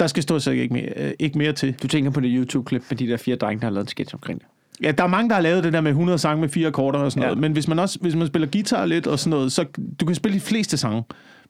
[0.00, 1.74] Der skal stort set ikke mere, øh, ikke mere til.
[1.82, 4.14] Du tænker på det YouTube-klip med de der fire drenge, der har lavet en sketch
[4.14, 4.46] omkring det.
[4.82, 6.98] Ja, der er mange, der har lavet det der med 100 sange med fire akkorder
[6.98, 7.26] og sådan Ja.
[7.28, 7.40] noget.
[7.40, 9.64] Men hvis man også hvis man spiller guitar lidt og sådan noget, så
[10.00, 11.02] du kan spille de fleste sange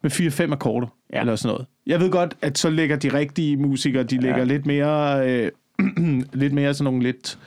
[0.03, 1.17] med fire-fem akkorder Ja.
[1.17, 1.21] ja.
[1.21, 1.67] eller sådan noget.
[1.87, 4.45] Jeg ved godt, at så lægger de rigtige musikere, de lægger Ja.
[4.45, 5.51] lidt mere, øh,
[6.33, 7.39] lidt mere sådan nogle lidt...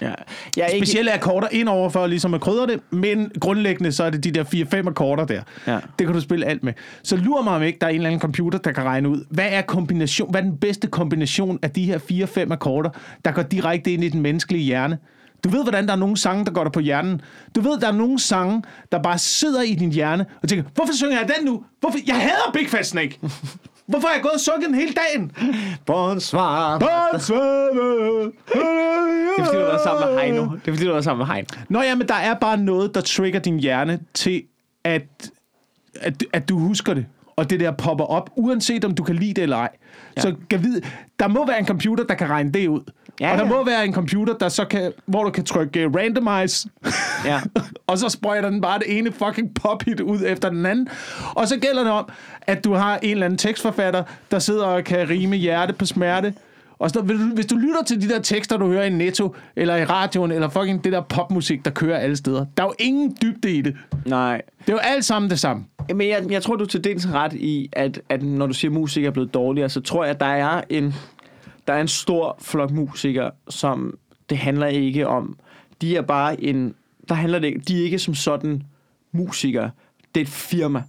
[0.00, 0.12] Ja.
[0.56, 4.10] Jeg er ikke, Specielle akkorder indover for ligesom at krydre det, men grundlæggende så er
[4.10, 4.44] det de der
[4.84, 5.42] 4-5 akkorder der.
[5.66, 5.78] Ja.
[5.98, 6.72] Det kan du spille alt med.
[7.02, 9.24] Så lurer mig om ikke, der er en eller anden computer, der kan regne ud,
[9.30, 11.98] hvad er, kombination, hvad er den bedste kombination af de her
[12.46, 12.90] 4-5 akkorder,
[13.24, 14.98] der går direkte ind i den menneskelige hjerne.
[15.44, 17.20] Du ved, hvordan der er nogle sange, der går der på hjernen.
[17.54, 18.62] Du ved, der er nogle sange,
[18.92, 21.64] der bare sidder i din hjerne og tænker, hvorfor synger jeg den nu?
[21.80, 21.98] Hvorfor?
[22.06, 23.18] Jeg hader Big Fat Snake.
[23.86, 25.32] Hvorfor har jeg gået og sunget den hele dagen?
[25.86, 26.78] Bonsoir.
[26.78, 26.88] Det
[27.22, 27.34] Det
[29.38, 30.42] er fordi, du har været sammen med Heino.
[30.42, 31.46] Det er fordi, du har været sammen med Heino.
[31.68, 34.42] Nå ja, men der er bare noget, der trigger din hjerne til,
[34.84, 35.30] at,
[36.00, 37.06] at, at du husker det.
[37.36, 39.68] Og det der popper op, uanset om du kan lide det eller ej.
[40.16, 40.20] Ja.
[40.20, 40.80] Så kan vide,
[41.20, 42.80] der må være en computer, der kan regne det ud.
[43.20, 43.50] Ja, og der ja.
[43.50, 46.68] må være en computer, der så kan, hvor du kan trykke uh, randomize,
[47.24, 47.40] Ja.
[47.86, 50.88] og så sprøjter den bare det ene fucking pop-hit ud efter den anden.
[51.34, 52.08] Og så gælder det om,
[52.42, 56.34] at du har en eller anden tekstforfatter, der sidder og kan rime hjerte på smerte.
[56.78, 57.00] Og så,
[57.34, 60.48] hvis du- lytter til de der tekster, du hører i Netto, eller i radioen, eller
[60.48, 62.46] fucking det der popmusik, der kører alle steder.
[62.56, 63.76] Der er jo ingen dybde i det.
[64.06, 64.42] Nej.
[64.60, 65.64] Det er jo alt sammen det samme.
[65.94, 68.70] Men jeg, jeg tror, du er til dels ret i, at, at når du siger,
[68.70, 70.94] at musikere er blevet dårligere, så tror jeg, at der er en,
[71.66, 73.98] der er en stor flok musikere, som
[74.30, 75.36] det handler ikke om.
[75.80, 76.74] De er bare en...
[77.08, 77.60] Der handler det ikke...
[77.60, 78.62] De er ikke som sådan
[79.12, 79.70] musikere.
[80.14, 80.82] Det er et firma.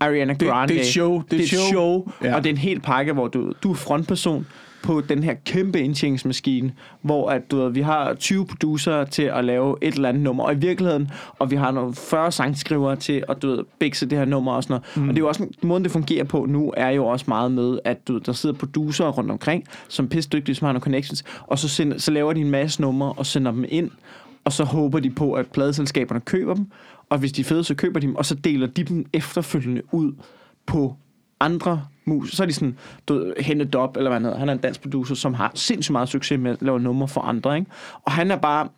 [0.00, 0.74] Ariana Grande.
[0.74, 1.22] det er et show.
[1.30, 2.36] Det er et show, Ja.
[2.36, 4.46] og det er en hel pakke, hvor du, du er frontperson
[4.88, 6.72] på den her kæmpe indtjeningsmaskine,
[7.02, 10.44] hvor at, du ved, vi har 20 producer til at lave et eller andet nummer,
[10.44, 14.18] og i virkeligheden, og vi har nogle 40 sangskrivere til at du ved, bikse det
[14.18, 14.96] her nummer og sådan noget.
[14.96, 15.02] Mm.
[15.02, 17.78] Og det er jo også, måden det fungerer på nu, er jo også meget med,
[17.84, 21.24] at du, ved, der sidder producer rundt omkring, som er dygtige, som har nogle connections,
[21.42, 23.90] og så, sender, så laver de en masse numre og sender dem ind,
[24.44, 26.66] og så håber de på, at pladeselskaberne køber dem,
[27.10, 29.82] og hvis de er fede, så køber de dem, og så deler de dem efterfølgende
[29.92, 30.12] ud
[30.66, 30.96] på
[31.40, 32.30] andre mus.
[32.30, 34.38] Så er de sådan, du Henne Dob, eller hvad han hedder.
[34.38, 37.20] Han er en dansk producer, som har sindssygt meget succes med at lave numre for
[37.20, 37.70] andre, ikke?
[38.02, 38.68] Og han er bare,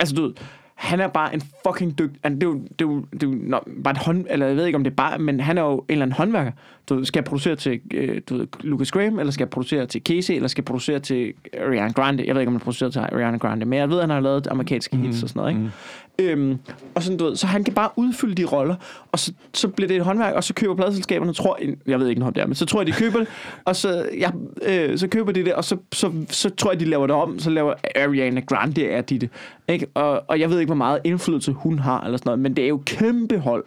[0.00, 0.32] altså du ved,
[0.74, 2.24] han er bare en fucking dygtig...
[2.24, 4.26] Det er jo, det er jo, det er jo nå, bare et hånd...
[4.30, 5.18] Eller jeg ved ikke, om det er bare...
[5.18, 6.52] Men han er jo en eller anden håndværker.
[6.88, 9.86] Du ved, skal jeg producere til øh, du ved, Lucas Graham, eller skal jeg producere
[9.86, 12.24] til Casey, eller skal jeg producere til Ariana Grande?
[12.26, 14.20] Jeg ved ikke, om han producerer til Ariana Grande, men jeg ved, at han har
[14.20, 15.70] lavet amerikanske hits og sådan noget, ikke?
[16.18, 16.58] Øhm,
[16.94, 18.74] og sådan, du ved, så han kan bare udfylde de roller,
[19.12, 22.22] og så, så bliver det et håndværk, og så køber pladeselskaberne, tror jeg ved ikke,
[22.22, 23.28] om det er, men så tror jeg, de køber det,
[23.64, 24.30] og så, ja,
[24.62, 27.38] øh, så køber de det, og så, så, så tror jeg, de laver det om,
[27.38, 29.30] så laver Ariana Grande er de det.
[29.68, 29.86] Ikke?
[29.94, 32.64] Og, og jeg ved ikke, hvor meget indflydelse hun har, eller sådan noget, men det
[32.64, 33.64] er jo kæmpe hold,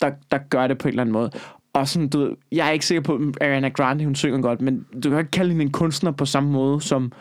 [0.00, 1.30] der, der gør det på en eller anden måde.
[1.72, 4.60] Og sådan, du ved, jeg er ikke sikker på, at Ariana Grande, hun synger godt,
[4.60, 7.12] men du kan ikke kalde hende en kunstner på samme måde, som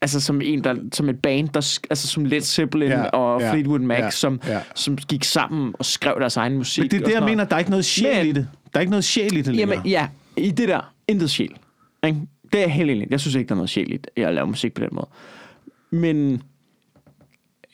[0.00, 3.52] altså som en der, som et band der altså som Led Zeppelin Ja, og ja,
[3.52, 4.60] Fleetwood Mac ja, som ja.
[4.74, 6.82] som gik sammen og skrev deres egen musik.
[6.82, 8.48] Men det er det, jeg mener, der er ikke noget sjæl Men- i det.
[8.72, 9.68] Der er ikke noget sjæl i det længere.
[9.78, 11.56] Jamen ja, i det der intet sjæl.
[12.06, 12.20] Ikke?
[12.52, 13.06] Det er helt enig.
[13.10, 15.08] Jeg synes ikke der er noget sjæl i det, at lave musik på den måde.
[15.90, 16.42] Men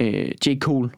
[0.00, 0.58] øh, J.
[0.58, 0.90] Cole,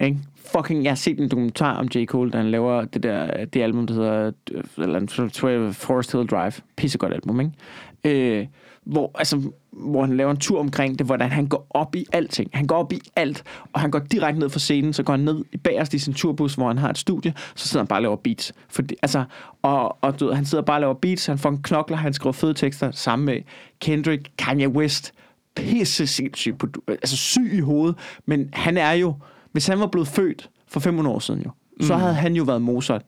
[0.00, 0.18] ikke?
[0.56, 2.04] Fucking, jeg har set en dokumentar om J.
[2.04, 6.52] Cole, da han laver det der det album, der hedder øh, eller, Forest Hill Drive.
[6.76, 8.38] Pissegodt album, ikke?
[8.38, 8.46] Øh,
[8.84, 12.50] hvor, altså, hvor han laver en tur omkring det, hvordan han går op i alting.
[12.52, 15.20] Han går op i alt, og han går direkte ned fra scenen, så går han
[15.20, 17.98] ned i bagerst i sin turbus, hvor han har et studie, så sidder han bare
[17.98, 18.52] og laver beats.
[18.68, 19.24] Fordi, altså,
[19.62, 22.32] og, og du ved, han sidder bare og laver beats, han fucking knokler, han skriver
[22.32, 23.40] fede tekster sammen med
[23.80, 25.12] Kendrick, Kanye West,
[25.56, 29.14] pisse sindssyg, på, altså syg i hovedet, men han er jo,
[29.52, 32.62] hvis han var blevet født for 500 år siden jo, så havde han jo været
[32.62, 33.02] Mozart.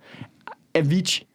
[0.75, 1.27] Avicii,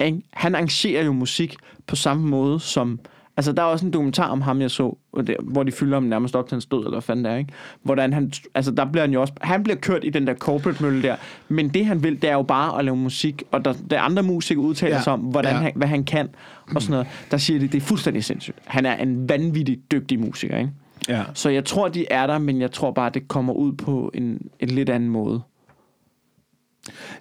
[0.00, 0.22] ikke?
[0.32, 3.00] han arrangerer jo musik på samme måde som,
[3.36, 4.96] altså der er også en dokumentar om ham, jeg så,
[5.42, 7.52] hvor de fylder ham nærmest op til hans død, eller hvad fanden det er, ikke?
[7.82, 10.82] Hvordan han, altså der bliver han jo også, han bliver kørt i den der corporate
[10.82, 11.16] mølle der,
[11.48, 14.00] men det han vil, det er jo bare at lave musik, og der, der er
[14.02, 15.60] andre musikere udtaler Ja, sig om, hvordan ja.
[15.60, 16.28] han, hvad han kan,
[16.74, 17.06] og sådan noget.
[17.30, 18.56] Der siger de, det er fuldstændig sindssygt.
[18.64, 20.70] Han er en vanvittig dygtig musiker, ikke?
[21.08, 21.22] Ja.
[21.34, 24.38] Så jeg tror, de er der, men jeg tror bare, det kommer ud på en,
[24.60, 25.40] en lidt anden måde.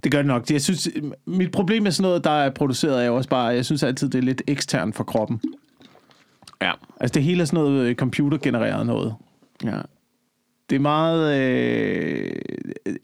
[0.04, 0.52] Det gør det nok.
[0.52, 0.90] Jeg synes,
[1.26, 4.10] mit problem med sådan noget, der er produceret, er jo også bare, jeg synes altid,
[4.10, 5.42] det er lidt ekstern for kroppen.
[6.62, 6.72] Ja.
[7.00, 9.16] Altså det hele er sådan noget øh, computergenereret noget.
[9.64, 9.82] ja.
[10.70, 11.40] Det er meget...
[11.42, 12.32] Øh,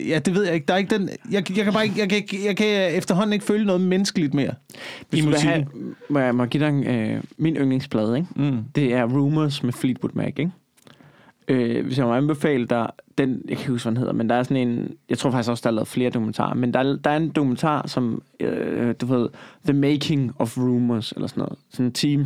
[0.09, 0.65] ja, det ved jeg ikke.
[0.65, 1.09] Der er ikke den...
[1.31, 1.99] Jeg, jeg kan bare ikke...
[1.99, 4.53] Jeg kan, ikke- jeg kan efterhånden ikke føle noget menneskeligt mere.
[5.09, 5.49] Hvis I musikken.
[5.49, 5.65] have,
[6.09, 8.27] må jeg, må jeg give dig en, øh, min yndlingsplade, ikke?
[8.35, 8.63] Mm.
[8.75, 10.51] Det er Rumors med Fleetwood Mac, ikke?
[11.47, 14.29] Øh, hvis jeg må anbefale dig, den, jeg kan ikke huske, hvad den hedder, men
[14.29, 16.79] der er sådan en, jeg tror faktisk også, der er lavet flere dokumentarer, men der,
[16.79, 19.29] er- der er en dokumentar, som, øh, du ved,
[19.65, 22.25] The Making of Rumors, eller sådan noget, sådan en team,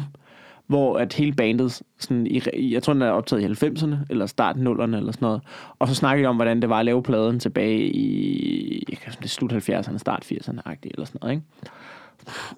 [0.70, 2.42] hvor at hele bandet, sådan i,
[2.74, 5.42] jeg tror, den er optaget i 90'erne, eller start 0'erne, eller sådan noget,
[5.80, 9.12] og så snakker de om, hvordan det var at lave pladen tilbage i, jeg kan,
[9.12, 11.46] det er slut 70'erne, start 80'erne-agtigt, eller sådan noget, ikke?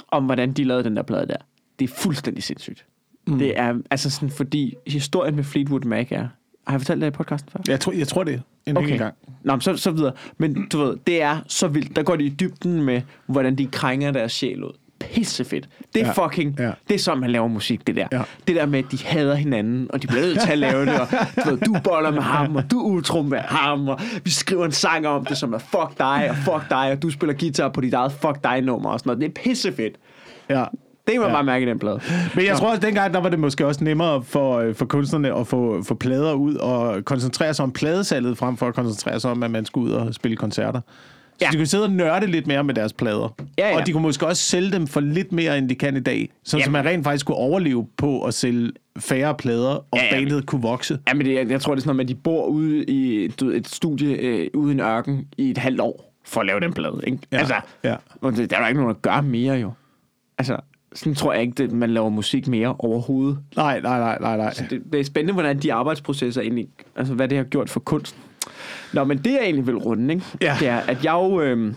[0.07, 1.37] Om hvordan de lavede den der plade der.
[1.79, 2.85] Det er fuldstændig sindssygt.
[3.27, 3.37] Mm.
[3.37, 6.27] Det er altså sådan, fordi historien med Fleetwood Mac er,
[6.67, 7.59] Har jeg fortalt det i podcasten før?
[7.67, 8.97] Jeg tror, jeg tror det en okay.
[8.97, 9.15] gang.
[9.43, 10.13] Nå, men så, så videre.
[10.37, 11.95] Men du ved, det er så vildt.
[11.95, 14.73] Der går de i dybden med, hvordan de krænger deres sjæl ud.
[15.03, 15.69] Pissefedt.
[15.95, 16.55] Det er Ja, fucking...
[16.59, 16.71] ja.
[16.87, 18.07] Det er sådan, man laver musik, det der.
[18.11, 18.21] Ja.
[18.47, 20.99] Det der med, at de hader hinanden, og de bliver nødt til at lave det.
[20.99, 21.07] Og,
[21.45, 24.71] du, ved, du boller med ham, og du utro med ham, og vi skriver en
[24.71, 27.81] sang om det, som er fuck dig, og fuck dig, og du spiller guitar på
[27.81, 29.21] dit eget fuck dig-nummer og sådan noget.
[29.35, 29.95] Det er pissefedt.
[30.49, 30.63] Ja.
[31.07, 31.35] Det kan man Ja.
[31.35, 31.99] bare mærke i den plade.
[32.35, 34.85] Men jeg tror også, at dengang, der var det måske også nemmere for, øh, for
[34.85, 39.19] kunstnerne at få, få plader ud og koncentrere sig om pladesalget, frem for at koncentrere
[39.19, 40.81] sig om, at man skulle ud og spille koncerter.
[41.41, 41.51] Så Ja.
[41.51, 43.35] de kunne sidde og nørde lidt mere med deres plader.
[43.57, 43.79] Ja, ja.
[43.79, 46.29] Og de kunne måske også sælge dem for lidt mere, end de kan i dag.
[46.43, 46.71] Så, så Jamen.
[46.71, 50.11] man rent faktisk kunne overleve på at sælge færre plader, og Ja, ja.
[50.15, 50.99] bandet kunne vokse.
[51.07, 52.83] Ja, men det, jeg, jeg tror, det er sådan noget med, at de bor ude
[52.83, 56.47] i ved, et studie øh, ude i en ørken i et halvt år for at
[56.47, 56.99] lave den plade.
[57.07, 57.17] Ikke?
[57.31, 57.95] Ja, Altså, ja.
[58.23, 59.71] det, der er der ikke nogen, der gør mere jo.
[60.37, 60.57] Altså,
[60.95, 63.37] sådan tror jeg ikke, at man laver musik mere overhovedet.
[63.55, 64.53] Nej, nej, nej, nej, nej.
[64.69, 68.21] Det, det er spændende, hvordan de arbejdsprocesser egentlig, altså hvad det har gjort for kunsten.
[68.93, 70.25] Nå, men det jeg egentlig vil runde, ikke?
[70.41, 70.55] Ja.
[70.59, 71.73] det er, at jeg jo, øh,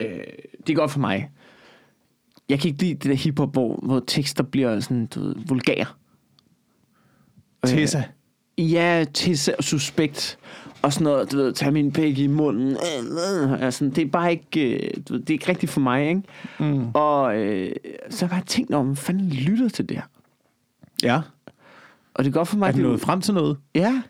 [0.00, 0.10] øh,
[0.66, 1.30] det er godt for mig.
[2.48, 5.86] Jeg kan ikke lide det der hiphop, hvor, hvor tekster bliver sådan, du ved, vulgære.
[7.66, 8.02] Tessa.
[8.58, 10.38] Ja, til suspekt
[10.82, 12.68] og sådan noget, du ved, tage min pæk i munden.
[12.70, 15.80] Øh, øh, Altså, det er bare ikke, øh, du ved, det er ikke rigtigt for
[15.80, 16.22] mig, ikke?
[16.60, 16.90] Mm.
[16.94, 17.72] Og øh,
[18.10, 20.04] så har jeg bare tænkt hvem fanden lytter til det her?
[21.02, 21.20] Ja.
[22.14, 23.56] Og det er godt for mig, Er det er nået frem til noget?
[23.74, 24.02] ja,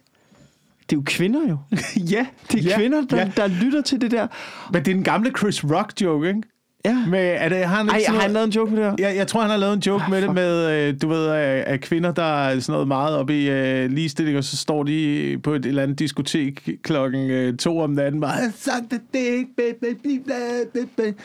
[0.91, 1.57] det er jo kvinder jo.
[2.15, 2.27] ja.
[2.53, 2.77] Det er ja.
[2.79, 3.31] kvinder, der, Ja.
[3.37, 4.27] der lytter til det der.
[4.73, 6.43] Men det er den gamle Chris Rock joke, ikke?
[6.85, 7.05] Ja.
[7.09, 8.95] Med, er det, har han Ej, har han lavet en joke på det her?
[8.99, 11.27] Ja, jeg tror, han har lavet en joke Ah, med det med, øh, du ved,
[11.27, 14.83] af, af kvinder, der er sådan noget meget oppe i øh, ligestilling, og så står
[14.83, 19.01] de på et eller andet diskotek klokken øh, to om natten, "Jeg har sagt det,
[19.13, 19.75] det ikke, baby,
[20.05, 20.23] baby,
[20.75, 21.17] baby, baby."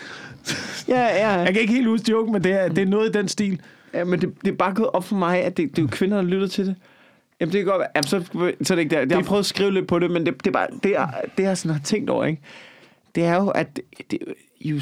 [0.87, 1.29] Ja, ja.
[1.39, 3.59] Jeg kan ikke helt huske joke, men det er, det er noget i den stil.
[3.93, 5.87] ja men det, det er bare gået op for mig, at det, det er jo
[5.91, 6.75] kvinder, der lytter til det.
[7.43, 7.89] Jamen, det kan godt være.
[7.95, 8.23] Jamen, så,
[8.63, 8.99] så er det ikke der.
[8.99, 10.91] Jeg har Det- prøvet at skrive lidt på det, men det, det er bare, det,
[10.97, 12.41] er, det jeg sådan har tænkt over, ikke?
[13.15, 13.79] Det er jo, at
[14.11, 14.19] det,
[14.59, 14.79] I jo,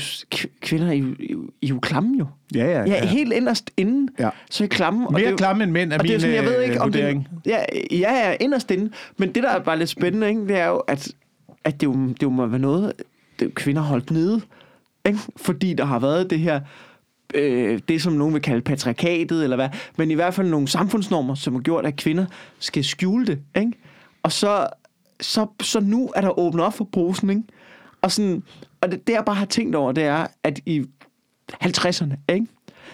[0.62, 2.26] kvinder er jo, I I er jo klamme jo.
[2.56, 4.30] Ja, ja, Ja, helt inderst inden, Ja.
[4.50, 5.08] så er I klamme.
[5.08, 6.44] og det er Mere jo- klamme end mænd er og det er min sådan, jeg
[6.44, 7.28] ved ikke, øh, om vurdering.
[7.46, 8.92] det, ja, ja, ja, inderst inde.
[9.18, 11.12] Men det, der er bare lidt spændende, ikke, det er jo, at,
[11.64, 12.94] at det, jo, det jo må være noget,
[13.40, 14.42] det er kvinder holdt nede.
[15.08, 15.20] Ikke?
[15.38, 16.60] Fordi der har været det her,
[17.34, 21.36] øh, det som nogen vil kalde patriarkatet, eller hvad, men i hvert fald nogle samfundsnormer,
[21.36, 22.26] som har gjort, at kvinder
[22.60, 23.40] skal skjule det.
[23.56, 23.72] Ikke?
[24.24, 24.68] Og så,
[25.22, 27.44] så, så nu er der åbnet op for posen, ikke?
[28.02, 28.44] Og, sådan,
[28.82, 30.86] og det, det, jeg bare har tænkt over, det er, at i
[31.64, 32.48] 50'erne, ikke?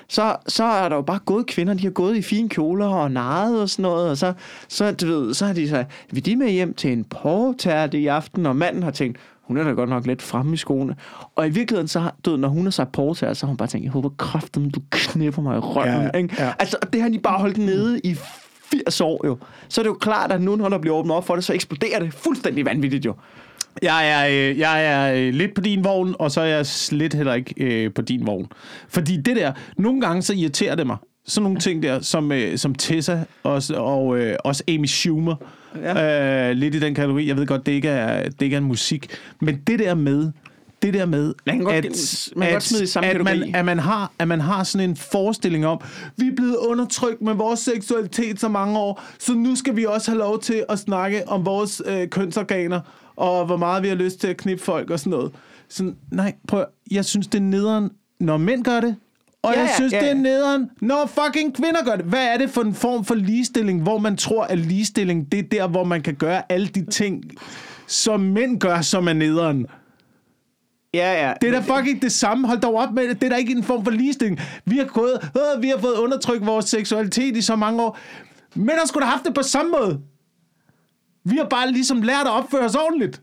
[0.10, 3.12] Så, så er der jo bare gået kvinder, de har gået i fine kjoler og
[3.12, 4.34] narret og sådan noget, og så,
[4.68, 8.08] så, du ved, så har de sagt, vil de med hjem til en portærte i
[8.08, 10.96] aften, og manden har tænkt, hun er da godt nok lidt fremme i skoene.
[11.36, 13.84] Og i virkeligheden, så du når hun har sagt portærte, så har hun bare tænkt,
[13.84, 16.10] jeg håber kraften, du knipper mig i røven.
[16.14, 16.36] Ja, ikke?
[16.40, 16.54] ja.
[16.60, 18.16] Altså, og det har de bare holdt nede i
[18.72, 19.38] 80 år jo.
[19.70, 21.54] Så er det jo klart, at nu, når der bliver åbnet op for det, så
[21.54, 23.14] eksploderer det fuldstændig vanvittigt jo.
[23.82, 27.14] Jeg er, øh, jeg er øh, lidt på din vogn, og så er jeg slet
[27.14, 28.48] heller ikke øh, på din vogn.
[28.90, 30.98] Fordi det der, nogle gange så irriterer det mig.
[31.26, 35.36] Sådan nogle ting der, som, øh, som Tessa også, og øh, også Amy Schumer.
[35.84, 36.50] Ja.
[36.50, 37.28] Øh, lidt i den kategori.
[37.28, 39.08] Jeg ved godt, det ikke er, det ikke er en musik.
[39.42, 40.32] Men det der med,
[40.82, 43.40] det der med, Man kan godt- at, man kan godt i samme at, kategori.
[43.40, 45.82] man, at, man har, at man har sådan en forestilling om,
[46.18, 50.12] vi er blevet undertrykt med vores seksualitet så mange år, så nu skal vi også
[50.12, 52.80] have lov til at snakke om vores øh, kønsorganer,
[53.16, 55.32] og hvor meget vi har lyst til at knippe folk og sådan noget.
[55.70, 58.96] Sådan, nej, prøv, at- jeg synes, det er nederen, når mænd gør det,
[59.48, 60.22] og Ja, jeg ja, synes, ja, det er ja.
[60.22, 62.06] nederen, når fucking kvinder gør det.
[62.06, 65.44] Hvad er det for en form for ligestilling, hvor man tror, at ligestilling, det er
[65.44, 67.24] der, hvor man kan gøre alle de ting,
[67.88, 69.66] som mænd gør, som er nederen.
[70.94, 71.34] Ja, ja.
[71.42, 72.48] Det er da fucking det samme.
[72.48, 73.22] Hold dog op med det.
[73.22, 74.40] Det er da ikke en form for ligestilling.
[74.66, 77.98] Vi har, gået, øh, vi har fået undertrykt vores seksualitet i så mange år.
[78.56, 80.00] Men der skulle da haft det på samme måde.
[81.24, 83.22] Vi har bare ligesom lært at opføre os ordentligt.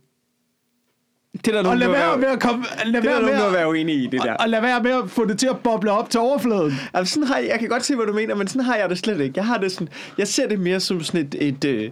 [1.45, 2.65] Det er der Og lad være med at komme...
[2.85, 4.35] Lad det der være med at, være uenige i, det der.
[4.35, 6.73] og lad være med at få det til at boble op til overfladen.
[6.95, 8.89] Altså, sådan har jeg, jeg kan godt se, hvad du mener, men sådan har jeg
[8.89, 9.33] det slet ikke.
[9.37, 11.91] Jeg har det sådan, jeg ser det mere som sådan et, et øh,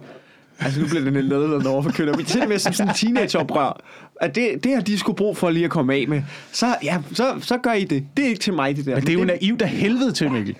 [0.59, 2.73] altså nu bliver det lidt nedladende over for kvinder, men jeg ser det mere som
[2.73, 3.81] sådan en teenageoprør.
[4.21, 6.21] At det, det har de skulle brug for lige at komme af med.
[6.51, 8.03] Så, ja, så, så gør I det.
[8.17, 8.95] Det er ikke til mig, det der.
[8.95, 10.55] Men det er jo naivt af helvede til, Mikkel.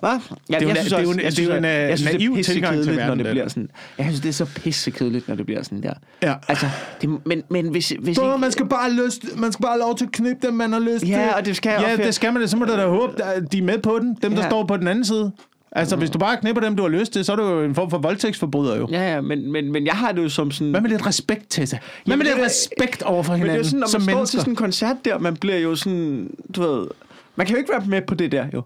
[0.00, 0.10] Hvad?
[0.50, 1.96] Ja, Det er jeg synes det er jo også- en- jeg synes, en, jeg øh,
[1.98, 3.68] synes, det er til pissekedeligt, når det bliver sådan.
[3.98, 5.92] Jeg synes, det er så pissekedeligt, når det bliver sådan der.
[6.22, 6.34] Ja.
[6.48, 6.66] Altså,
[7.00, 9.96] det, men, men hvis, hvis Så ikke, man skal bare lyst, man skal bare lov
[9.96, 11.34] til at knippe dem, man har lyst Ja, til.
[11.36, 12.48] og det skal- Ja, og- det skal man.
[12.48, 14.18] Så må du da håbe, at de er med på den.
[14.22, 14.48] Dem, der Ja.
[14.48, 15.32] står på den anden side.
[15.76, 17.74] Altså, hvis du bare knipper dem, du har lyst til, så er du jo en
[17.74, 18.88] form for voldtægtsforbryder jo.
[18.90, 20.70] Ja, ja, men, men, men jeg har det jo som sådan...
[20.70, 21.78] Hvad med lidt respekt, Tessa?
[22.06, 24.04] Hvad med lidt respekt over for Men det er hinanden jo sådan, når som man
[24.08, 24.30] står mennesker?
[24.36, 26.86] til sådan en koncert der, man bliver jo sådan, du ved,
[27.36, 28.62] man kan jo ikke være med på det der, jo.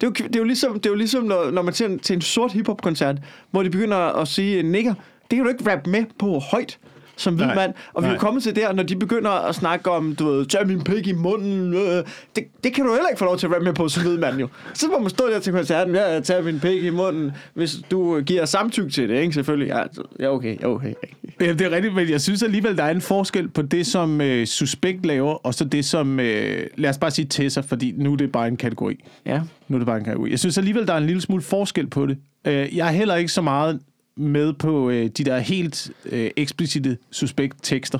[0.00, 1.86] Det er, jo, det er jo ligesom, det er jo ligesom når, når man ser
[1.86, 3.16] en, til en sort hiphop-koncert,
[3.50, 4.94] hvor de begynder at sige nigger.
[5.30, 6.78] Det kan du ikke rappe med på højt
[7.16, 7.74] som hvid mand.
[7.94, 10.66] Og vi er kommet til der, når de begynder at snakke om, du ved, tag
[10.66, 11.74] min pik i munden.
[11.74, 12.04] Øh,
[12.36, 14.18] det, det kan du heller ikke få lov til at rappe med på som hvid
[14.18, 14.48] mand, jo.
[14.74, 18.20] Så må man stå der til koncerten, ja, tag min pik i munden, hvis du
[18.20, 19.32] giver samtykke til det, ikke?
[19.32, 19.68] Selvfølgelig.
[19.68, 19.82] Ja,
[20.20, 20.92] ja okay, ja, okay.
[21.40, 24.20] Ja, det er rigtigt, men jeg synes alligevel, der er en forskel på det, som
[24.20, 28.12] øh, Suspekt laver, og så det, som, øh, lad os bare sige Tessa, fordi nu
[28.12, 29.04] er det bare en kategori.
[29.26, 29.40] Ja.
[29.68, 30.30] Nu er det bare en kategori.
[30.30, 32.18] Jeg synes alligevel, der er en lille smule forskel på det.
[32.44, 33.80] Øh, jeg er heller ikke så meget
[34.16, 37.98] med på øh, de der helt øh, eksplicite Suspekt-tekster.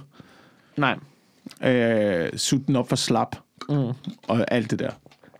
[0.77, 0.97] Nej.
[1.65, 3.37] Øh, Sut den op for slap,
[3.69, 3.75] mm.
[4.29, 4.91] og alt det der.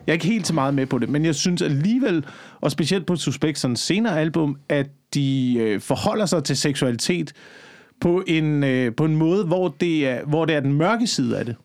[0.07, 2.25] Jeg er ikke helt så meget med på det, men jeg synes alligevel,
[2.61, 7.33] og specielt på Suspekt, sådan senere album, at de øh, forholder sig til seksualitet
[8.01, 11.37] på en, øh, på en måde, hvor det, er, hvor det er den mørke side
[11.39, 11.55] af det.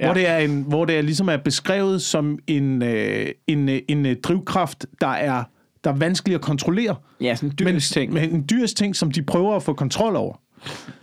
[0.00, 0.04] Ja.
[0.06, 3.80] Hvor, det er en, hvor det er ligesom er beskrevet som en, øh, en, øh,
[3.88, 5.44] en øh, drivkraft, der er,
[5.84, 6.96] der er vanskelig at kontrollere.
[7.20, 8.12] Ja, sådan en dyrisk ting.
[8.12, 10.40] Men en dyrisk ting, som de prøver at få kontrol over.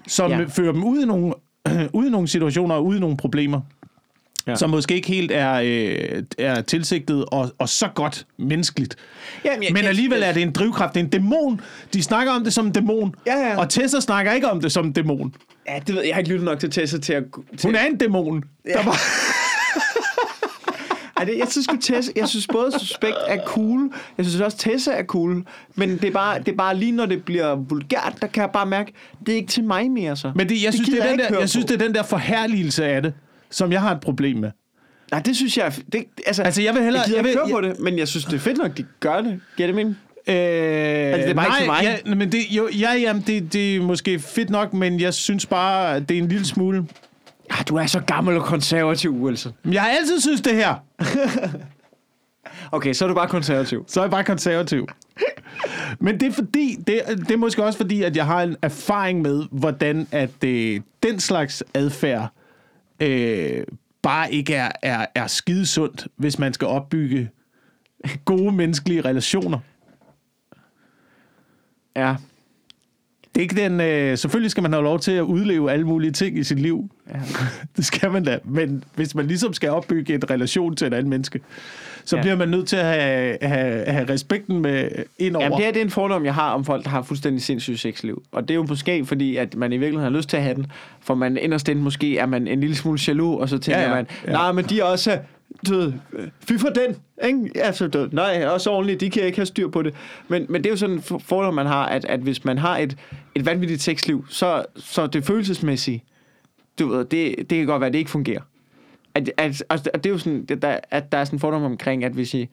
[0.07, 0.45] Som Ja.
[0.49, 1.33] fører dem ud i nogle,
[1.93, 3.61] ud i nogle situationer og ud i nogle problemer.
[4.47, 4.55] Ja.
[4.55, 8.95] Som måske ikke helt er, øh, er tilsigtet og, og så godt menneskeligt.
[9.45, 11.61] Jamen, jeg- Men jeg- alligevel er det en drivkraft, det er en dæmon.
[11.93, 13.15] De snakker om det som en dæmon.
[13.27, 13.57] Ja, ja.
[13.59, 15.35] Og Tessa snakker ikke om det som en dæmon.
[15.67, 16.07] Ja, det ved jeg.
[16.07, 17.23] Jeg har ikke lyttet nok til Tessa til at...
[17.57, 18.43] Til, Hun er en dæmon.
[18.65, 18.71] Ja.
[18.73, 18.95] Der bare,
[21.21, 24.57] Ej, det, jeg synes sgu Tessa, jeg synes både Suspekt er cool, jeg synes også
[24.57, 25.43] Tessa er cool,
[25.75, 28.49] men det er, bare, det er bare lige når det bliver vulgært, der kan jeg
[28.53, 28.93] bare mærke,
[29.25, 30.31] det er ikke til mig mere så.
[30.35, 31.67] men det, jeg, synes, det er den der, jeg synes, på.
[31.73, 33.13] det er den der forherligelse af det,
[33.49, 34.51] som jeg har et problem med.
[35.11, 37.51] Nej, det synes jeg, det, altså, Altså, jeg vil hellere- jeg jeg vil- ikke høre
[37.51, 39.39] på det, men jeg synes, det er fedt nok, de gør det.
[39.57, 39.97] Giver det mening?
[40.27, 41.99] Øh, Altså, det er bare ikke til mig.
[42.07, 45.45] Ja, men det, jo, ja, jamen, det, det er måske fedt nok, men jeg synes
[45.45, 46.85] bare, det er en lille smule...
[47.51, 49.53] Ah, du er så gammel og konservativ, Wilson.
[49.63, 50.75] Men Jeg har altid synes det her.
[52.71, 53.85] Okay, så er du bare konservativ.
[53.87, 54.87] Så er jeg bare konservativ.
[55.99, 59.21] Men det er fordi, det, det er måske også fordi, at jeg har en erfaring
[59.21, 62.29] med, hvordan at øh, den slags adfærd
[62.99, 63.63] øh,
[64.01, 67.29] bare ikke er, er, er skidesundt, hvis man skal opbygge
[68.25, 69.59] gode menneskelige relationer.
[71.95, 72.15] Ja.
[73.35, 76.11] Det er ikke den, øh, selvfølgelig skal man have lov til at udleve alle mulige
[76.11, 76.89] ting i sit liv.
[77.13, 77.19] ja.
[77.77, 78.39] Det skal man da.
[78.45, 81.39] Men hvis man ligesom skal opbygge en relation til et andet menneske,
[82.05, 82.21] så Ja.
[82.21, 85.43] bliver man nødt til at have, have, have respekten med ind over.
[85.45, 87.79] Jamen, det, her, det er en fordom, jeg har om folk, der har fuldstændig sindssygt
[87.79, 88.23] sexliv.
[88.31, 90.55] Og det er jo måske fordi, at man i virkeligheden har lyst til at have
[90.55, 90.67] den.
[91.01, 93.89] For man inderst inde måske er man en lille smule jaloux, og så tænker Ja,
[93.89, 95.17] ja, man, nej, men de er også,
[95.67, 95.93] du ved,
[96.47, 97.51] fy for den, ikke?
[97.63, 99.93] Altså, du nej, også ordentligt, de kan ikke have styr på det.
[100.27, 102.57] Men, men det er jo sådan en for- fordom, man har, at, at hvis man
[102.57, 102.97] har et,
[103.35, 106.03] et vanvittigt sexliv, så, så det følelsesmæssige,
[106.79, 108.41] du ved, det, det kan godt være, at det ikke fungerer.
[109.15, 111.39] At, at, altså, at det er jo sådan, det, der, at der er sådan en
[111.39, 112.47] fordom omkring, at hvis I,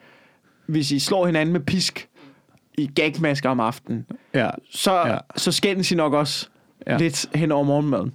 [0.66, 2.08] hvis I slår hinanden med pisk
[2.78, 4.50] i gagmasker om aftenen, Ja.
[4.70, 5.18] så, Ja.
[5.36, 6.48] så skændes I nok også
[6.86, 6.96] ja.
[6.96, 8.12] lidt hen over morgenmaden.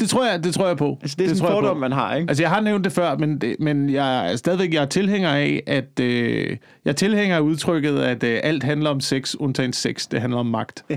[0.00, 0.98] Det tror jeg, det tror jeg på.
[1.02, 2.28] Altså, det er sådan en fordom, man har, ikke?
[2.30, 5.30] Altså, jeg har nævnt det før, men, det, men jeg er stadigvæk jeg er tilhænger
[5.30, 9.72] af, at øh, jeg er tilhænger af udtrykket, at øh, alt handler om sex, undtagen
[9.72, 10.08] sex.
[10.08, 10.84] Det handler om magt.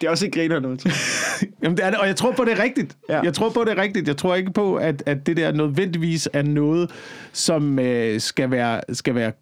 [0.00, 0.84] Det er også ikke griner noget.
[1.62, 2.96] Jamen, det er det, og jeg tror på, det er rigtigt.
[3.08, 3.20] Ja.
[3.20, 4.08] Jeg tror på, det er rigtigt.
[4.08, 6.90] Jeg tror ikke på, at, at det der nødvendigvis er noget,
[7.32, 9.32] som øh, skal, være, skal være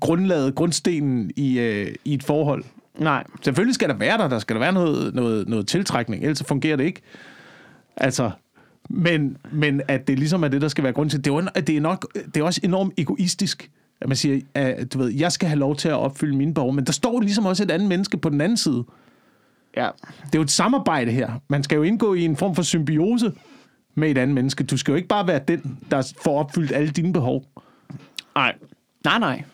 [0.00, 2.64] grundlaget, grundstenen i, øh, i et forhold.
[2.98, 3.24] Nej.
[3.42, 4.28] Selvfølgelig skal der være der.
[4.28, 7.00] Der skal der være noget, noget, noget tiltrækning, ellers fungerer det ikke.
[7.96, 8.30] Altså,
[8.90, 11.24] men, men at det ligesom er det, der skal være grund til.
[11.24, 13.70] Det er, jo, det er, nok, det er også enormt egoistisk,
[14.00, 16.72] at man siger, at du ved, jeg skal have lov til at opfylde mine behov,
[16.72, 18.84] men der står ligesom også et andet menneske på den anden side.
[19.76, 19.88] Ja.
[20.24, 21.32] Det er jo et samarbejde her.
[21.48, 23.32] Man skal jo indgå i en form for symbiose
[23.94, 24.64] med et andet menneske.
[24.64, 27.44] Du skal jo ikke bare være den, der får opfyldt alle dine behov.
[28.34, 28.54] Nej.
[29.04, 29.44] Nej, nej.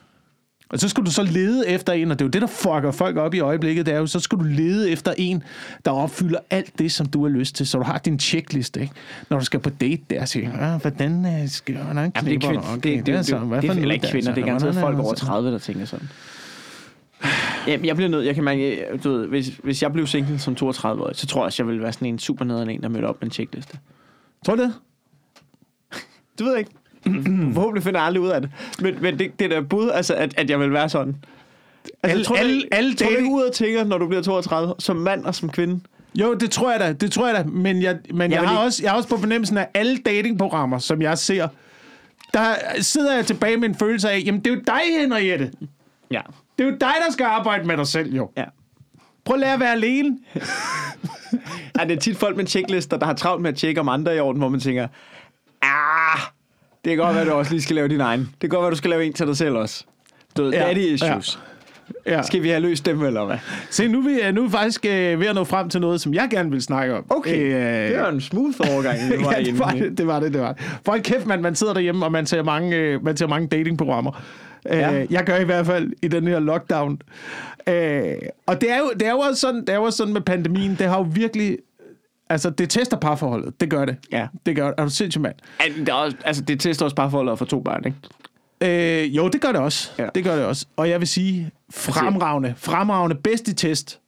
[0.71, 2.91] Og så skal du så lede efter en, og det er jo det, der fucker
[2.91, 5.43] folk op i øjeblikket, det er jo, så skal du lede efter en,
[5.85, 7.66] der opfylder alt det, som du har lyst til.
[7.66, 8.93] Så du har din checkliste, ikke?
[9.31, 12.16] Når du skal på date der, så siger ah, hvordan øh, skal hvordan Jamen, det
[12.16, 12.75] er, knipper kvind, du?
[12.75, 14.99] det, det, det, det, så- det, det, det er ikke kvinder, det er Hvordan folk
[14.99, 15.18] er over det?
[15.23, 16.09] 30, der tænker sådan.
[17.66, 20.57] Jamen, jeg bliver nødt, jeg kan mærke, du ved, hvis, hvis jeg blev single som
[20.62, 23.07] 32-årig, så tror jeg også, jeg ville være sådan en super nederen en, der mødte
[23.07, 23.79] op med en checkliste.
[24.47, 24.73] Tror du det?
[26.39, 26.71] Det ved jeg ikke.
[27.55, 28.51] Forhåbentlig finder jeg aldrig ud af det.
[28.80, 31.16] Men, men det, det der bud, altså, at, at jeg vil være sådan.
[32.03, 34.22] Altså, Alle- tror, alle- alle, alle tror du ikke ud og tænker, når du bliver
[34.22, 35.80] 32, som mand og som kvinde?
[36.14, 37.42] Jo, det tror jeg da, det tror jeg da.
[37.44, 39.96] Men jeg, men jeg, vil har ikke- også, jeg har også på fornemmelsen af alle
[39.98, 41.48] datingprogrammer, som jeg ser,
[42.34, 45.51] der sidder jeg tilbage med en følelse af, jamen det er jo dig, Henriette.
[46.11, 46.20] Ja.
[46.59, 48.30] Det er jo dig, der skal arbejde med dig selv, jo.
[48.36, 48.44] Ja.
[49.24, 50.18] Prøv at lære at være alene.
[51.78, 54.16] Ja, det er tit folk med checklister, der har travlt med at tjekke om andre
[54.16, 54.88] i orden, hvor man tænker,
[55.62, 56.20] ah,
[56.85, 58.20] det kan godt være, at du også lige skal lave din egen.
[58.20, 59.85] Det kan godt være, at du skal lave en til dig selv også.
[60.37, 61.39] Du, Ja, daddy issues.
[62.07, 62.22] Ja.
[62.22, 63.37] Skal vi have løst dem, eller hvad?
[63.70, 66.01] Se, nu er vi, nu er vi faktisk øh, ved at nå frem til noget,
[66.01, 67.05] som jeg gerne vil snakke om.
[67.11, 70.20] Okay, Øh, det var en smooth overgang, vi var ja, det var det, det var
[70.20, 70.62] det, det var det.
[70.85, 73.49] For en kæft, man, man sidder derhjemme, og man ser mange, øh, man ser mange
[73.49, 74.22] datingprogrammer.
[74.66, 75.01] Ja.
[75.01, 77.03] Øh, jeg gør i hvert fald i den her lockdown.
[77.66, 78.14] Øh,
[78.47, 80.20] og det er, jo, det, er jo også sådan, det er jo også sådan med
[80.20, 81.59] pandemien, det har jo virkelig...
[82.31, 83.61] Altså, det tester parforholdet.
[83.61, 83.97] Det gør det.
[84.12, 84.26] Ja.
[84.47, 84.74] Det gør det.
[84.78, 85.35] Er du sindssygt, mand?
[86.24, 89.05] Altså, det, er tester også parforholdet for to børn, ikke?
[89.05, 89.91] Øh, jo, det gør det også.
[89.99, 90.09] Ja.
[90.14, 90.66] Det gør det også.
[90.76, 94.01] Og jeg vil sige, fremragende, fremragende, bedst i test.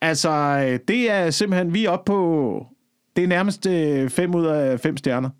[0.00, 2.66] Altså, øh, det er simpelthen, vi er oppe på,
[3.16, 3.62] det er nærmest
[4.14, 5.30] 5 ud af 5 stjerner.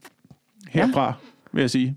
[0.69, 1.13] Herfra,
[1.53, 1.97] vil jeg sige.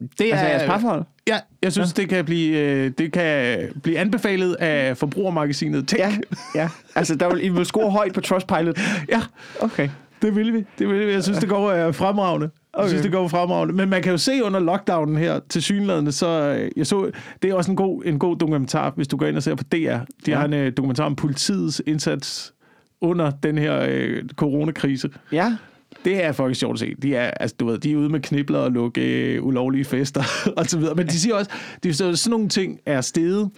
[0.00, 1.04] Det Altså, jeres parforhold?
[1.28, 2.02] Ja, jeg synes, ja.
[2.02, 6.00] det, kan blive, øh, det kan blive anbefalet af forbrugermagasinet Tech.
[6.00, 6.12] Ja,
[6.54, 6.68] ja.
[6.94, 8.80] Altså, der vil, I vil score højt på Trustpilot.
[9.08, 9.20] ja.
[9.60, 9.88] Okay.
[10.22, 10.64] Det vil vi.
[10.78, 11.12] Det vil vi.
[11.12, 12.50] Jeg synes, det går øh, fremragende.
[12.78, 13.02] Jeg synes, Okay.
[13.04, 13.74] det går fremragende.
[13.74, 16.26] Men man kan jo se under lockdownen her, til synlædende, så,
[16.58, 17.10] øh, jeg så,
[17.42, 19.64] det er også en god, en god dokumentar, hvis du går ind og ser på
[19.64, 19.76] DR.
[19.76, 20.36] De Ja.
[20.38, 22.52] har en øh, dokumentar om politiets indsats
[23.00, 25.10] under den her øh, coronakrise.
[25.32, 25.56] Ja.
[26.04, 26.94] Det er faktisk sjovt at se.
[27.02, 29.00] De er, altså, du ved, de er ude med knibler og lukke
[29.34, 30.22] øh, ulovlige fester
[30.56, 30.94] og så videre.
[30.94, 31.50] Men de siger også,
[31.82, 33.50] de siger, sådan nogle ting er steget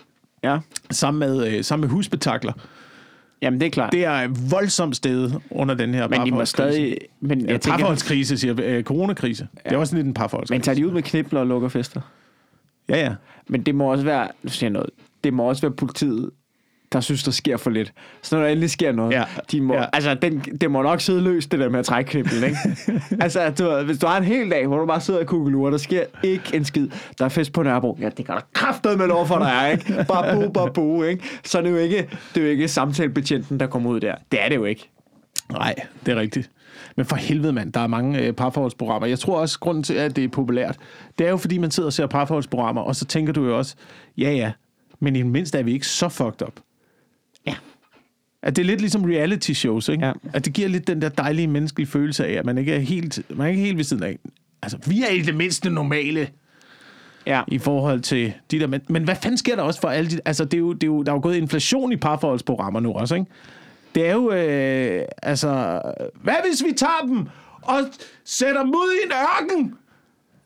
[0.45, 0.59] Ja.
[0.91, 2.53] sammen med, øh, sammen med husbetakler.
[3.43, 3.93] Jamen, det er klart.
[3.93, 6.99] Det er voldsomt steget under den her men de må stadig...
[7.21, 8.55] Men jeg Ja, tænker, parforholdskrise, siger.
[8.63, 9.49] Øh, coronakrise.
[9.65, 9.69] Ja.
[9.69, 10.55] Det er også lidt en parforholdskrise.
[10.59, 12.01] men tager de ud med knibler og lukker fester?
[12.89, 13.15] Ja, ja.
[13.49, 14.29] Men det må også være...
[14.43, 14.91] Nu siger jeg noget.
[15.25, 16.31] Det må også være politiet,
[16.95, 17.93] der synes, der sker for lidt.
[18.23, 19.25] Så når der endelig sker noget, Ja.
[19.53, 19.85] de må, Ja.
[19.93, 22.57] altså, den, det må nok sidde løst, det der med at trække kniblen, ikke?
[23.25, 25.79] altså, du, hvis du har en hel dag, hvor du bare sidder og kugler, der
[25.79, 26.89] sker ikke en skid.
[27.19, 27.99] Der er fest på Nørrebro.
[28.01, 30.05] Ja, det kan der kraftet med lov for dig, ikke?
[30.09, 31.25] Bare bo, bare bo, ikke?
[31.45, 34.15] Så er det jo ikke, det er jo ikke samtalebetjenten, der kommer ud der.
[34.33, 34.91] Det er det jo ikke.
[35.53, 35.75] Nej,
[36.07, 36.51] det er rigtigt.
[36.97, 39.09] Men for helvede, mand, der er mange øh, parforholdsprogrammer.
[39.09, 40.77] Jeg tror også, grunden til, at det er populært,
[41.19, 43.75] det er jo, fordi man sidder og ser parforholdsprogrammer, og så tænker du jo også,
[44.19, 44.53] ja, ja,
[45.01, 46.53] men i det mindste er vi ikke så fucked up.
[47.47, 47.55] Ja.
[48.43, 50.07] At det er lidt ligesom reality shows, ikke?
[50.07, 50.13] Ja.
[50.33, 53.23] At det giver lidt den der dejlige menneskelige følelse af, at man ikke er helt,
[53.31, 54.19] man er ikke helt ved siden af.
[54.63, 56.29] Altså, vi er i det mindste normale
[57.27, 57.43] Ja.
[57.49, 58.67] i forhold til de der...
[58.67, 60.21] Men, men hvad fanden sker der også for alle de...
[60.25, 62.93] Altså, det er jo, det er jo, der er jo gået inflation i parforholdsprogrammer nu
[62.93, 63.27] også, ikke?
[63.95, 64.33] Det er jo...
[64.33, 65.81] Øh, altså...
[66.23, 67.29] Hvad hvis vi tager dem
[67.63, 67.81] og
[68.25, 69.75] sætter dem ud i en ørken,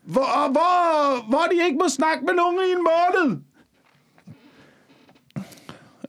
[0.03, 3.39] hvor, hvor, hvor de ikke må snakke med nogen i en måned?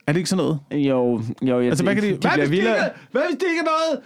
[0.09, 0.59] Er det ikke sådan noget?
[0.87, 2.09] Jo, jo, jeg Altså, hvad kan de...
[2.11, 2.69] de hvad, hvis de ikke,
[3.11, 4.03] hvad hvis de ikke er noget...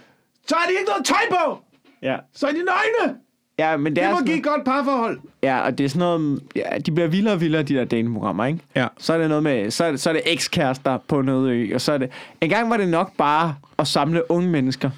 [0.48, 1.58] Så har de ikke noget tøj på!
[2.02, 2.16] Ja.
[2.34, 3.18] Så er de nøgne!
[3.58, 5.18] Ja, men det, Det er må sådan, give et godt parforhold.
[5.42, 6.40] Ja, og det er sådan noget...
[6.56, 8.58] Ja, de bliver vildere og vildere, de der datingprogrammer, ikke?
[8.76, 8.86] Ja.
[8.98, 9.70] Så er det noget med...
[9.70, 12.10] Så er det, så er det ekskærester på noget ø, og så er det...
[12.40, 14.90] En gang var det nok bare at samle unge mennesker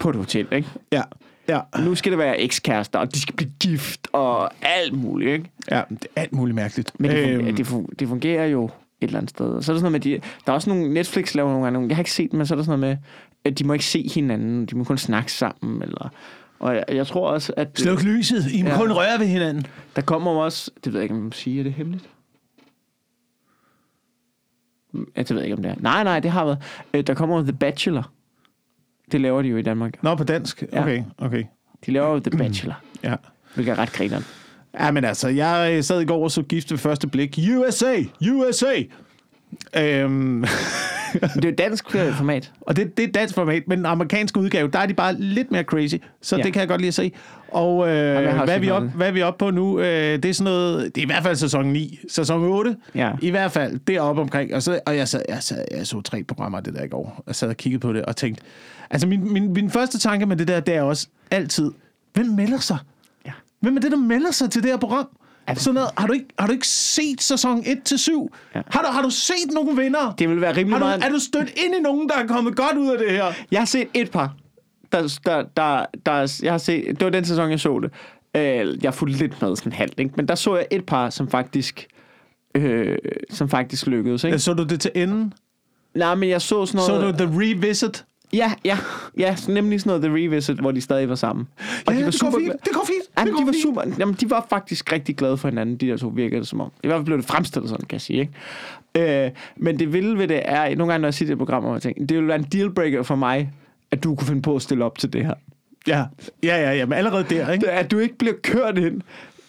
[0.00, 0.68] på et hotel, ikke?
[0.92, 1.02] Ja.
[1.48, 1.60] Ja.
[1.84, 5.50] Nu skal det være ekskærester, og de skal blive gift, og alt muligt, ikke?
[5.70, 6.92] Ja, det er alt muligt mærkeligt.
[7.00, 8.70] Men det, Øhm, fungerer, det, fun- det fungerer jo
[9.00, 9.46] et eller andet sted.
[9.46, 11.64] Og så er der sådan noget med, de, der er også nogle, Netflix laver nogle
[11.64, 13.04] gange, jeg har ikke set dem, men så er der sådan noget med,
[13.44, 16.08] at de må ikke se hinanden, de må kun snakke sammen, eller...
[16.60, 18.52] Og jeg, jeg tror også, at Sluk lyset.
[18.52, 18.74] I må Ja.
[18.74, 18.80] ja.
[18.80, 19.66] kun røre ved hinanden.
[19.96, 20.70] der kommer også...
[20.84, 22.08] Det ved jeg ikke, om man siger, er det hemmeligt?
[25.16, 25.74] Ja, det ved jeg ikke, om det er.
[25.78, 26.58] Nej, nej, det har været.
[26.94, 28.10] Øh, Der kommer The Bachelor.
[29.12, 30.02] Det laver de jo i Danmark.
[30.02, 30.64] Nå, på dansk.
[30.72, 30.82] Ja.
[30.82, 31.44] Okay, okay.
[31.86, 33.14] De laver jo The Bachelor, Ja.
[33.54, 34.24] hvilket er ret grineren.
[34.80, 37.38] Ja, men altså, jeg øh, sad i går og så gift ved første blik.
[37.56, 37.94] USA!
[38.30, 38.82] USA!
[39.76, 40.44] Øhm,
[41.34, 42.52] det er jo dansk øh, format.
[42.66, 45.50] og det, det er dansk format, men den amerikanske udgave, der er de bare lidt
[45.50, 45.94] mere crazy.
[46.22, 46.42] Så Ja.
[46.42, 47.12] det kan jeg godt lide at se.
[47.48, 49.80] Og øh, har hvad, er vi op, hvad er vi oppe på nu?
[49.80, 49.84] Øh,
[50.22, 51.98] det er sådan noget, det er i hvert fald sæson 9.
[52.08, 52.76] Sæson 8.
[52.94, 53.12] Ja.
[53.22, 54.54] I hvert fald, det er op omkring.
[54.54, 57.22] Og, så, og jeg, sad, jeg, sad, jeg så tre programmer det der i går.
[57.26, 58.42] Jeg sad og kiggede på det og tænkte...
[58.90, 61.70] Altså, min, min, min første tanke med det der, det er også altid,
[62.14, 62.78] hvem melder sig?
[63.60, 65.08] Hvem er det, der melder sig til det her program?
[65.56, 68.28] Sådan noget, har, du ikke, har du ikke set sæson 1-7?
[68.54, 68.62] Ja.
[68.66, 70.14] Har, du, har du set nogle vinder?
[70.18, 71.04] Det vil være rimelig har du, meget...
[71.04, 73.32] er du stødt ind i nogen, der er kommet godt ud af det her?
[73.50, 74.34] Jeg har set et par.
[74.92, 77.92] Der, der, der, der, jeg har set, det var den sæson, jeg så det.
[78.36, 80.12] Øh, jeg fulgte lidt med sådan halvt, ikke?
[80.16, 81.86] men der så jeg et par, som faktisk,
[82.54, 82.98] øh,
[83.30, 84.24] som faktisk lykkedes.
[84.24, 84.38] Ikke?
[84.38, 85.32] Så du det til enden?
[85.94, 87.18] Nej, men jeg så sådan Så noget...
[87.18, 88.04] du The Revisit?
[88.32, 88.78] Ja, ja,
[89.18, 91.48] ja, så nemlig sådan noget The Revisit, hvor de stadig var sammen.
[91.86, 92.44] Og Ja, de var det går super fint.
[92.44, 93.18] glade- Det går fint.
[93.18, 93.62] Ja, det går de var fint.
[93.62, 96.60] super, jamen, de var faktisk rigtig glade for hinanden, de der to virkede det som
[96.60, 96.70] om.
[96.84, 98.20] I hvert fald blev det fremstillet sådan, kan jeg sige.
[98.94, 99.24] Ikke?
[99.26, 101.72] Øh, men det vilde ved det er, nogle gange når jeg siger det i programmer,
[101.72, 103.52] jeg tænker, det vil være en dealbreaker for mig,
[103.90, 105.34] at du kunne finde på at stille op til det her.
[105.86, 106.04] Ja,
[106.42, 107.70] ja, ja, ja men allerede der, ikke?
[107.70, 109.00] At du ikke bliver kørt ind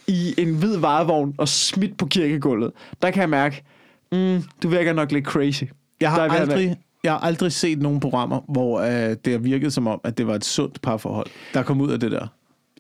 [0.08, 2.72] i en hvid varevogn og smidt på kirkegulvet.
[3.02, 3.64] Der kan jeg mærke,
[4.12, 5.64] mm, du virker nok lidt crazy.
[6.02, 9.88] Jeg har, aldrig, jeg har aldrig set nogen programmer, hvor øh, det har virket som
[9.88, 12.28] om, at det var et sundt parforhold, der kom ud af det der.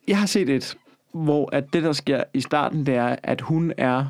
[0.07, 0.77] Jeg har set et,
[1.13, 4.05] hvor at det, der sker i starten, det er, at hun er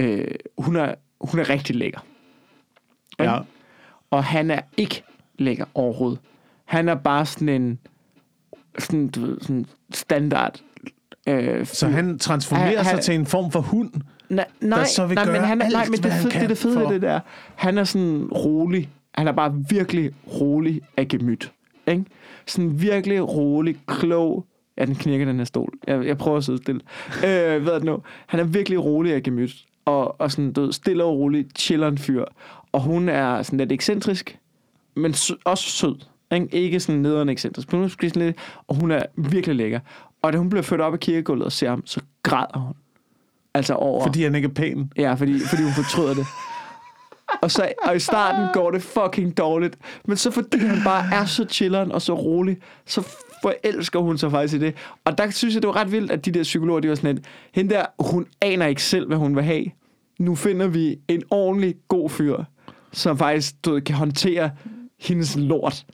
[0.00, 2.00] øh, hun, er, hun er rigtig lækker.
[3.20, 3.38] Ja.
[4.10, 5.02] Og han er ikke
[5.38, 6.18] lækker overhovedet.
[6.64, 7.78] Han er bare sådan en
[8.78, 10.60] sådan, du ved, sådan standard
[11.28, 13.90] øh, Så han transformerer Han- sig han- til en form for hund.
[14.28, 16.58] Nej, nej, så vil nej, men han er, nej, alt, men det, han det det
[16.58, 17.20] fede for- det der.
[17.54, 18.88] Han er sådan rolig.
[19.14, 20.10] Han er bare virkelig
[20.40, 21.52] rolig af gemyt.
[21.86, 22.04] Ikke?
[22.46, 24.44] Sådan virkelig rolig, klog.
[24.78, 25.72] Ja, den knirker, den her stol.
[25.86, 26.80] Jeg, jeg prøver at sidde stille.
[27.16, 27.98] øh, ved du nu?
[28.26, 29.54] Han er virkelig rolig af gemyt.
[29.84, 32.24] Og, og sådan, du stille og rolig, chiller en fyr.
[32.72, 34.38] Og hun er sådan lidt ekscentrisk,
[34.96, 35.96] men sø- også sød.
[36.32, 37.72] Ikke, ikke sådan nederen ekscentrisk.
[37.72, 38.36] Men hun er sådan lidt,
[38.68, 39.80] og hun er virkelig lækker.
[40.22, 42.74] Og da hun bliver ført op af kirkegulvet og ser ham, så græder hun.
[43.54, 44.06] Altså over...
[44.06, 44.92] Fordi han ikke er pæn.
[44.96, 46.26] Ja, fordi, fordi hun fortryder det.
[47.42, 49.78] Og, så, og i starten går det fucking dårligt.
[50.04, 52.56] Men så fordi han bare er så chilleren og så rolig,
[52.86, 53.08] så
[53.42, 54.74] forelsker hun sig faktisk i det.
[55.04, 57.14] Og der synes jeg, det var ret vildt, at de der psykologer, de var sådan
[57.14, 59.64] lidt, hende der, hun aner ikke selv, hvad hun vil have.
[60.18, 62.36] Nu finder vi en ordentlig god fyr,
[62.92, 64.50] som faktisk du kan håndtere
[65.00, 65.84] hendes lort.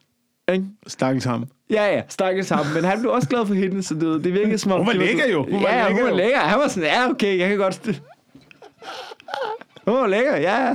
[0.52, 0.64] Ikke?
[0.86, 1.44] Stakkels ham.
[1.70, 2.74] Ja, ja, stakkels sammen.
[2.74, 4.78] Men han blev også glad for hende, så det, det virkede som om...
[4.78, 5.42] Hun var det lækker jo.
[5.50, 6.16] Hun var ja, lækker hun var jo.
[6.16, 6.38] lækker.
[6.38, 8.02] Han var sådan, ja, okay, jeg kan godt...
[9.90, 10.74] Hun var lækker, ja.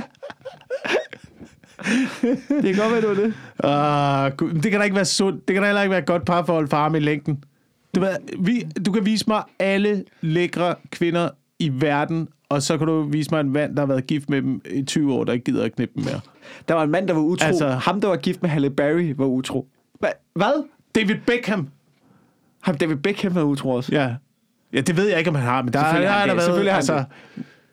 [2.62, 4.44] det kan godt være, det var det.
[4.44, 5.48] Uh, det kan da ikke være sundt.
[5.48, 7.44] Det kan da heller ikke være et godt parforhold for ham i længden.
[7.94, 12.86] Du, ved, vi, du kan vise mig alle lækre kvinder i verden, og så kan
[12.86, 15.32] du vise mig en mand, der har været gift med dem i 20 år, der
[15.32, 16.20] ikke gider at knippe dem mere.
[16.68, 17.46] Der var en mand, der var utro.
[17.46, 19.66] Altså- ham, der var gift med Halle Berry, var utro.
[19.98, 20.08] Hva?
[20.34, 20.66] Hvad?
[20.94, 21.68] David Beckham.
[22.62, 23.92] Ham David Beckham var utro også.
[23.92, 24.14] Ja.
[24.72, 26.34] Ja, det ved jeg ikke, om han har, men der, der har har han der
[26.34, 26.36] det.
[26.36, 26.44] været...
[26.44, 27.04] Selvfølgelig har han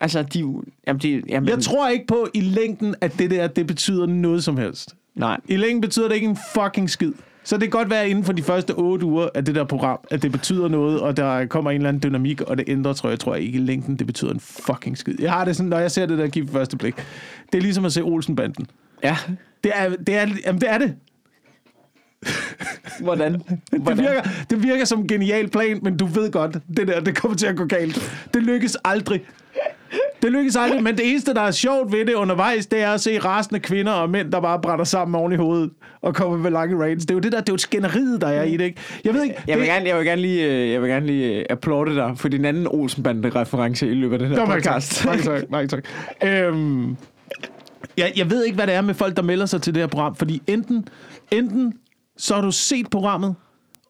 [0.04, 0.44] altså, de...
[0.86, 4.44] Jamen, de jamen, jeg tror ikke på i længden, at det der, det betyder noget
[4.44, 4.94] som helst.
[5.14, 5.40] Nej.
[5.48, 7.12] I længden betyder det ikke en fucking skid.
[7.44, 9.98] Så det kan godt være inden for de første otte uger af det der program,
[10.10, 13.08] at det betyder noget, og der kommer en eller anden dynamik, og det ændrer, tror
[13.08, 15.14] jeg, tror jeg ikke i længden, det betyder en fucking skid.
[15.20, 16.94] Jeg har det sådan, når jeg ser det der gift første blik.
[17.52, 18.66] Det er ligesom at se Olsenbanden.
[19.02, 19.16] Ja.
[19.64, 20.14] Det er det.
[20.14, 20.94] Er, jamen, det, er det.
[23.00, 23.32] Hvordan?
[23.72, 27.16] Det virker, det virker som en genial plan, men du ved godt, det der, det
[27.16, 28.28] kommer til at gå galt.
[28.34, 29.22] Det lykkes aldrig.
[30.24, 33.00] Det lykkes aldrig, men det eneste, der er sjovt ved det undervejs, det er at
[33.00, 35.70] se rasende kvinder og mænd, der bare brænder sammen oven i hovedet
[36.02, 37.06] og kommer med lange rains.
[37.06, 38.80] Det er jo det der, det er jo skænderiet, der er i det, ikke?
[39.04, 41.06] Jeg ved ikke, Jeg vil, det, gerne, jeg vil gerne lige, øh, jeg vil gerne
[41.06, 44.48] lige øh, applaude dig for din anden Olsenbande-reference i løbet af den her tak.
[44.48, 45.06] podcast.
[45.06, 45.50] Mange tak.
[45.50, 45.84] Mange tak.
[46.24, 46.96] Øhm,
[47.96, 49.86] jeg, jeg ved ikke, hvad det er med folk, der melder sig til det her
[49.86, 50.88] program, fordi enten,
[51.30, 51.72] enten
[52.16, 53.34] så har du set programmet,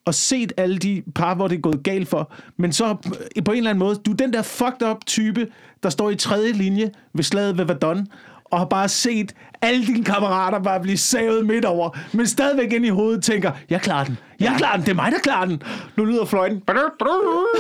[0.05, 2.97] og set alle de par, hvor det er gået galt for, men så
[3.45, 5.47] på en eller anden måde, du er den der fucked up type,
[5.83, 8.07] der står i tredje linje ved slaget ved Verdun,
[8.45, 12.87] og har bare set alle dine kammerater bare blive savet midt over, men stadigvæk ind
[12.87, 15.63] i hovedet tænker, jeg klarer den, jeg klarer den, det er mig, der klarer den.
[15.97, 16.63] Nu lyder fløjten.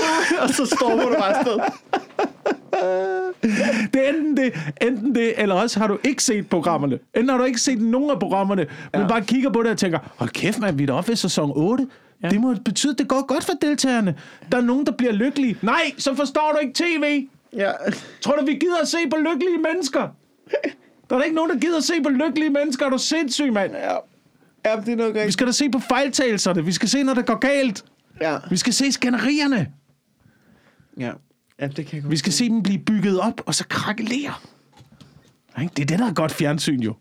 [0.43, 1.59] og så stormer du bare afsted.
[3.95, 6.99] Det er enten det, enten det, eller også har du ikke set programmerne.
[7.15, 9.09] Enten har du ikke set nogen af programmerne, men Ja.
[9.09, 11.87] bare kigger på det og tænker, hold kæft mand, vi er oppe ved sæson 8.
[12.25, 12.29] Ja.
[12.29, 14.15] Det må betyde, at det går godt for deltagerne.
[14.53, 15.57] Der er nogen, der bliver lykkelige.
[15.63, 17.27] Nej, så forstår du ikke tv.
[17.53, 17.73] Ja.
[18.21, 20.09] Tror du, vi gider at se på lykkelige mennesker?
[21.11, 22.87] Der er da ikke nogen, der gider at se på lykkelige mennesker.
[22.87, 23.73] Er du sindssyg, mand?
[23.73, 23.95] ja.
[24.67, 25.33] Ja, det er noget Vi rigtigt.
[25.33, 26.65] skal da se på fejltagelserne.
[26.65, 27.85] Vi skal se, når det går galt.
[28.21, 28.37] Ja.
[28.51, 29.67] Vi skal se skænderierne.
[31.01, 31.13] Ja.
[31.61, 34.35] Ja, det kan jeg Vi skal se dem blive bygget op, og så krakkelere.
[35.63, 35.73] Ikke?
[35.77, 36.95] Det er det, der er godt fjernsyn, jo.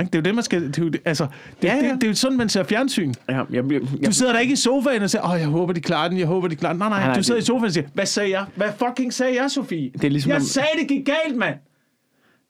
[0.00, 0.10] Ikke?
[0.10, 0.66] Det er jo det, man skal...
[0.66, 1.26] Det er jo, altså,
[1.62, 1.86] det, Ja, ja, ja.
[1.86, 1.92] ja.
[1.92, 3.12] Det, det er jo sådan, man ser fjernsyn.
[3.28, 3.80] Ja, jeg bliver...
[3.80, 6.18] Du Jeg, sidder der ikke i sofaen og siger, åh, jeg håber, de klarer den,
[6.18, 6.78] jeg håber, de klarer den.
[6.78, 8.44] Nej, nej, Nej, du sidder det- i sofaen og siger, hvad sagde jeg?
[8.56, 9.90] Hvad fucking sagde jeg, Sofie?
[9.92, 11.54] Det er ligesom, jeg om- sagde, det gik galt, mand.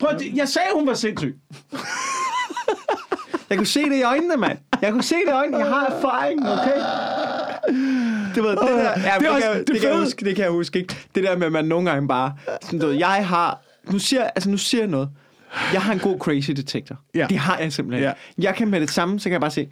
[0.01, 1.37] Prøv, at- jeg sagde, hun var sindssyg.
[3.51, 4.59] jeg kunne se det i øjnene, mand.
[4.83, 5.59] Jeg kunne se det i øjnene.
[5.59, 6.81] Jeg har erfaring, okay?
[8.35, 8.69] Det var det der...
[8.75, 10.45] Ja, det, det er det, også- kan, jeg- det det, kan jeg huske, det kan
[10.45, 10.97] jeg huske, ikke?
[11.15, 12.33] Det der med, at man nogle gange bare...
[12.63, 13.61] Sådan, du ved, jeg har...
[13.91, 15.09] Nu siger, altså, nu siger jeg noget.
[15.73, 16.97] Jeg har en god crazy detektor.
[17.15, 17.27] Ja.
[17.31, 18.05] Det har jeg simpelthen.
[18.05, 18.13] Ja.
[18.43, 19.69] Jeg kan med det samme, så kan jeg bare se...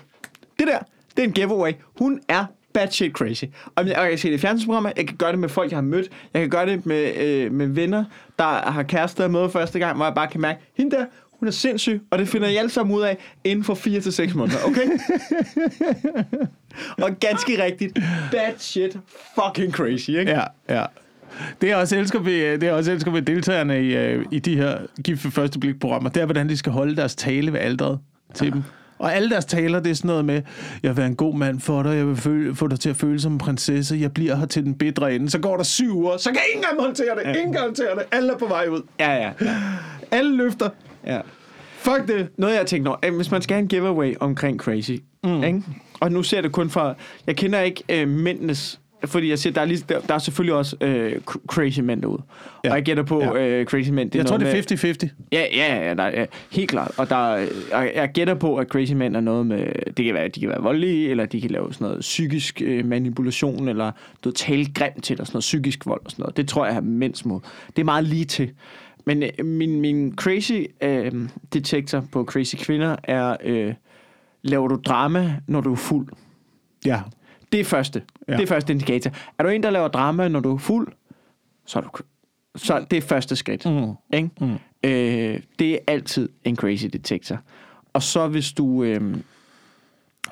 [0.58, 0.78] Det der,
[1.16, 1.72] det er en giveaway.
[1.98, 2.44] Hun er
[2.76, 3.44] bad shit crazy.
[3.74, 5.82] Og jeg, kan se det i fjernsynsprogrammer, jeg kan gøre det med folk, jeg har
[5.82, 8.04] mødt, jeg kan gøre det med, øh, med venner,
[8.38, 11.52] der har kærester med første gang, hvor jeg bare kan mærke, hende der, hun er
[11.52, 14.58] sindssyg, og det finder jeg alle sammen ud af inden for 4 til seks måneder,
[14.66, 14.86] okay?
[17.04, 17.98] og ganske rigtigt,
[18.32, 18.98] bad shit
[19.34, 20.30] fucking crazy, ikke?
[20.30, 20.84] Ja, ja.
[21.60, 24.56] Det jeg også elsker ved, det jeg også elsker ved deltagerne i, øh, i de
[24.56, 27.60] her gift ved første blik programmer, det er, hvordan de skal holde deres tale ved
[27.60, 27.98] alderet
[28.34, 28.62] til dem.
[28.98, 30.42] Og alle deres taler, det er sådan noget med,
[30.82, 32.96] jeg vil være en god mand for dig, jeg vil føle, få dig til at
[32.96, 35.30] føle som en prinsesse, jeg bliver her til den bedre ende.
[35.30, 38.02] Så går der syv uger, så kan ingen engang håndtere det, ingen kan håndtere det,
[38.12, 38.82] alle er på vej ud.
[39.00, 39.56] Ja, ja, ja.
[40.10, 40.68] Alle løfter.
[41.06, 41.20] ja.
[41.78, 42.28] Fuck det.
[42.38, 44.92] Noget jeg har tænkt over, øh, hvis man skal have en giveaway omkring crazy,
[45.24, 45.44] mm.
[45.44, 45.62] ikke?
[46.00, 46.94] og nu ser det kun fra,
[47.26, 50.54] jeg kender ikke øh, mændenes fordi jeg siger, der er, lige, der, der er selvfølgelig
[50.54, 52.22] også øh, cr- crazy mænd derude.
[52.64, 52.70] Ja.
[52.70, 53.46] Og jeg gætter på, Ja.
[53.46, 54.16] øh, crazy mænd...
[54.16, 55.26] Jeg tror, det er 50-50.
[55.32, 56.90] Ja, ja, ja, der, er- ja, helt klart.
[56.98, 59.66] Og der, er- og jeg gætter på, at crazy mænd er noget med...
[59.96, 62.84] Det kan være, de kan være voldelige, eller de kan lave sådan noget psykisk øh,
[62.86, 63.92] manipulation, eller
[64.24, 66.36] du tale grimt til dig, sådan noget psykisk vold og sådan noget.
[66.36, 67.40] Det tror jeg er mænds mod.
[67.76, 68.50] Det er meget lige til.
[69.06, 71.12] Men øh, min, min crazy øh,
[71.52, 73.36] detektor på crazy kvinder er...
[73.44, 73.74] Øh,
[74.42, 76.08] laver du drama, når du er fuld?
[76.86, 77.00] Ja.
[77.52, 78.02] Det er første.
[78.28, 78.32] Ja.
[78.32, 79.10] Det er første indikator.
[79.38, 80.92] Er du en, der laver drama, når du er fuld,
[81.66, 81.90] så er du...
[82.56, 83.66] Så det er første skridt.
[83.66, 83.92] Mm.
[84.12, 84.30] Ikke?
[84.40, 84.54] Mm.
[84.84, 87.38] Øh, det er altid en crazy detektor.
[87.92, 89.16] Og så hvis du, øh,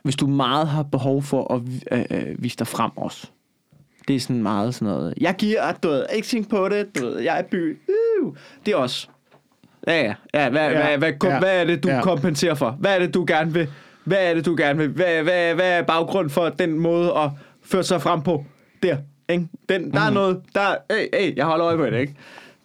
[0.03, 1.63] hvis du meget har behov for at
[1.93, 3.27] øh, øh, vise dig frem også.
[4.09, 5.15] Det er sådan meget sådan noget.
[5.21, 7.79] Jeg giver, du ved, ikke tænk på det, du ved, jeg er i by.
[8.23, 8.37] Uh,
[8.67, 9.09] det er også.
[9.87, 10.15] Ja, ja.
[10.35, 12.03] ja, hvad, Ja, hvad, hvad, ja, ja, hvad er det, du ja.
[12.03, 12.71] kompenserer for?
[12.71, 13.69] Hvad er det, du gerne vil?
[14.05, 14.89] Hvad er det, du gerne vil?
[14.89, 17.31] Hvad, hvad, hvad er baggrund for den måde at
[17.63, 18.45] føre sig frem på?
[18.83, 18.97] Der,
[19.29, 19.47] ikke?
[19.69, 20.15] Den, der er Mhm.
[20.15, 22.15] noget, der er, hey, hey, jeg holder øje på det, ikke?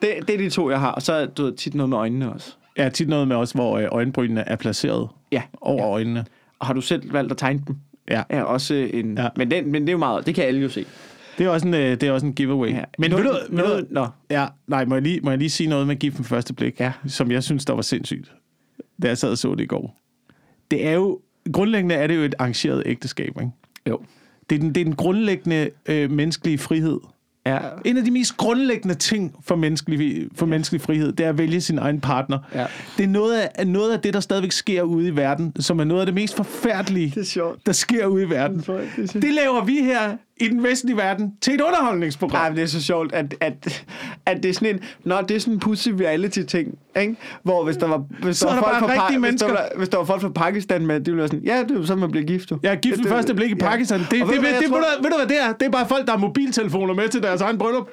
[0.02, 0.92] Det, det er de to, jeg har.
[0.92, 2.54] Og så er du ved, tit noget med øjnene også.
[2.78, 5.42] Ja, tit noget med også, hvor øh, øjenbrynene er placeret Ja.
[5.62, 5.90] over ja.
[5.92, 6.26] øjnene.
[6.60, 7.76] Og har du selv valgt at tegne dem?
[8.10, 8.24] Ja.
[8.30, 9.18] Er også en...
[9.18, 9.28] Ja.
[9.36, 10.26] Men, den, men det er jo meget...
[10.26, 10.86] Det kan alle jo se.
[11.38, 12.70] Det er også en, øh, det er også en giveaway.
[12.74, 12.84] Ja.
[12.98, 14.08] Men Nu- ved du, noget, Nå.
[14.30, 16.80] ja, nej, må jeg, lige, må jeg lige sige noget med gift med første blik,
[16.80, 16.92] Ja.
[17.08, 18.32] som jeg synes, der var sindssygt,
[19.04, 19.96] da jeg sad og så det i går.
[20.72, 21.20] Det er jo,
[21.54, 23.52] grundlæggende er det jo et arrangeret ægteskab, ikke?
[23.90, 24.00] Jo.
[24.50, 27.00] Det er den, det er den grundlæggende øh, menneskelige frihed.
[27.46, 27.60] Ja.
[27.86, 31.62] En af de mest grundlæggende ting for menneskelig, for menneskelig frihed, det er at vælge
[31.62, 32.40] sin egen partner.
[32.56, 32.66] Ja.
[32.98, 35.84] Det er noget af, noget af det, der stadigvæk sker ude i verden, som er
[35.84, 37.66] noget af det mest forfærdelige, Det er sjovt.
[37.66, 38.60] der sker ude i verden.
[39.14, 42.40] Det laver vi her i den vestlige verden til et underholdningsprogram.
[42.42, 43.84] Nej, men det er så sjovt, at, at,
[44.26, 44.80] at det er sådan en...
[45.04, 47.16] Nå, det er sådan en pussy reality-ting, ikke?
[47.44, 49.70] Hvor hvis der var, hvis Så der er var folk fra, Pa- hvis der, var,
[49.78, 51.86] hvis der var folk fra Pakistan med, det ville være sådan, ja, det er jo
[51.86, 52.52] sådan, man bliver gift.
[52.64, 53.70] Jeg er gift Det- ved første blik i ja.
[53.70, 54.00] Pakistan.
[54.00, 54.78] Det, det, Og ved det, du, hvad det, det, tror?
[54.78, 55.54] ved, du, ved du, hvad det er?
[55.54, 57.88] Det er bare folk, der har mobiltelefoner med til deres egen bryllup.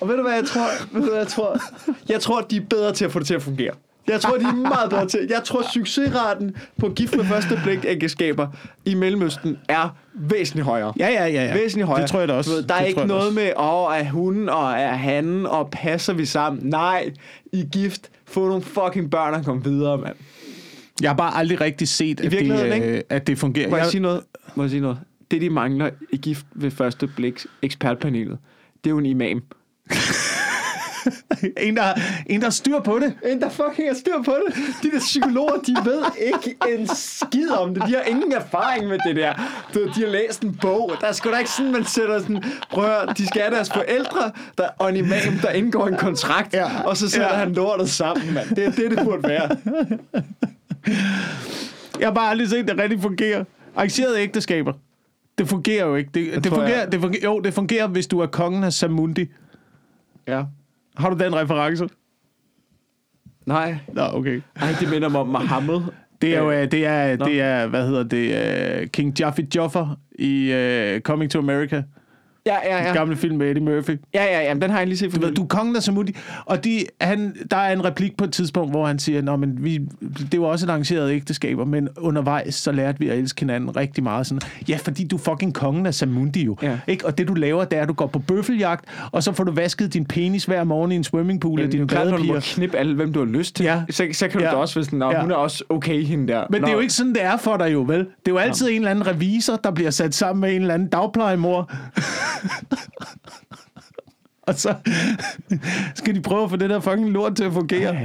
[0.00, 0.66] Og ved du hvad jeg tror?
[0.92, 1.60] Ved du hvad jeg tror?
[2.08, 3.70] Jeg tror, de er bedre til at få det til at fungere.
[4.08, 5.26] Jeg tror, de er meget bedre til.
[5.30, 8.48] Jeg tror, succesraten på gift med første blik ægteskaber
[8.84, 10.92] i Mellemøsten er væsentligt højere.
[10.98, 11.44] Ja, ja, ja.
[11.44, 11.54] ja.
[11.54, 12.02] Væsentligt højere.
[12.02, 12.50] Det tror jeg da også.
[12.50, 15.68] Du ved, der er Det ikke noget med, åh, er hun og er han, og
[15.70, 16.66] passer vi sammen.
[16.66, 17.10] Nej,
[17.52, 18.10] I gift.
[18.26, 20.16] Få nogle fucking børn og kom videre, mand.
[21.02, 23.02] Jeg har bare aldrig rigtig set, at det, øh, ikke?
[23.10, 23.68] at det fungerer.
[23.70, 24.20] Må jeg Jeg- sige noget?
[24.54, 24.98] Må jeg sige noget?
[25.30, 28.38] Det, de mangler i gift ved første blik ekspertpanelet,
[28.84, 29.42] det er jo en imam.
[31.66, 31.84] en, der,
[32.26, 33.14] en, der styr på det.
[33.32, 34.56] En, der fucking har styr på det.
[34.82, 37.82] De der psykologer, de ved ikke en skid om det.
[37.86, 39.34] De har ingen erfaring med det der.
[39.74, 40.92] Du, de har læst en bog.
[41.00, 42.42] Der er sgu da ikke sådan, man sætter sådan...
[42.70, 46.54] Prøv at de skal have deres forældre, der, og en imam, der indgår en kontrakt.
[46.54, 46.82] Ja.
[46.84, 47.34] Og så sætter Ja.
[47.34, 48.48] han lortet sammen, mand.
[48.56, 49.56] Det er det, det burde være.
[52.00, 53.44] Jeg har bare aldrig set det rigtig fungere.
[53.76, 54.72] Arrangerede ægteskaber.
[55.38, 56.10] Det fungerer jo ikke.
[56.14, 58.72] Det, det, tror fungerer, jeg- det fungerer, jo, det fungerer, hvis du er kongen af
[58.72, 59.26] Samundi.
[60.28, 60.42] Ja.
[60.96, 61.88] Har du den reference?
[63.46, 63.76] Nej.
[63.92, 64.40] Nå, okay.
[64.56, 65.80] Ej, det minder mig om Mohammed.
[66.22, 67.24] Det er jo, øh, det er, Nå.
[67.24, 70.52] det er hvad hedder det, uh, King Jaffe Joffer i
[70.94, 71.82] uh, Coming to America.
[72.46, 72.86] Ja, ja, Ja.
[72.86, 72.92] ja.
[72.92, 73.98] Gamle film med Eddie Murphy.
[74.14, 74.54] Ja, ja, ja.
[74.54, 75.14] Den har jeg lige set.
[75.14, 76.16] Du ved, du er kongen af Samundi.
[76.44, 79.64] Og de, han, der er en replik på et tidspunkt, hvor han siger, Nå, men
[79.64, 79.80] vi,
[80.32, 84.02] det var også et arrangeret ægteskaber, men undervejs så lærte vi at elske hinanden rigtig
[84.04, 84.26] meget.
[84.26, 86.56] Sådan, ja, fordi du er fucking kongen af Samundi jo.
[86.62, 86.78] Ja.
[86.86, 87.06] Ikke?
[87.06, 89.52] Og det du laver, det er, at du går på bøffeljagt, og så får du
[89.52, 92.54] vasket din penis hver morgen i en swimmingpool af dine klart, når du må badepiger.
[92.54, 93.64] knippe alle, hvem du har lyst til.
[93.64, 93.82] Ja.
[93.90, 94.50] Så, så kan du Ja.
[94.50, 95.10] da også, hvis den, Ja.
[95.10, 95.20] ja.
[95.20, 96.44] hun er også okay, hende der.
[96.50, 96.72] Men det er Nå.
[96.74, 97.98] jo ikke sådan, det er for dig jo, vel?
[97.98, 100.74] Det er jo altid en eller anden revisor, der bliver sat sammen med en eller
[100.74, 101.72] anden dagplejemor.
[104.48, 104.74] og så
[105.94, 107.96] skal de prøve at få det der fucking lort til at fungere.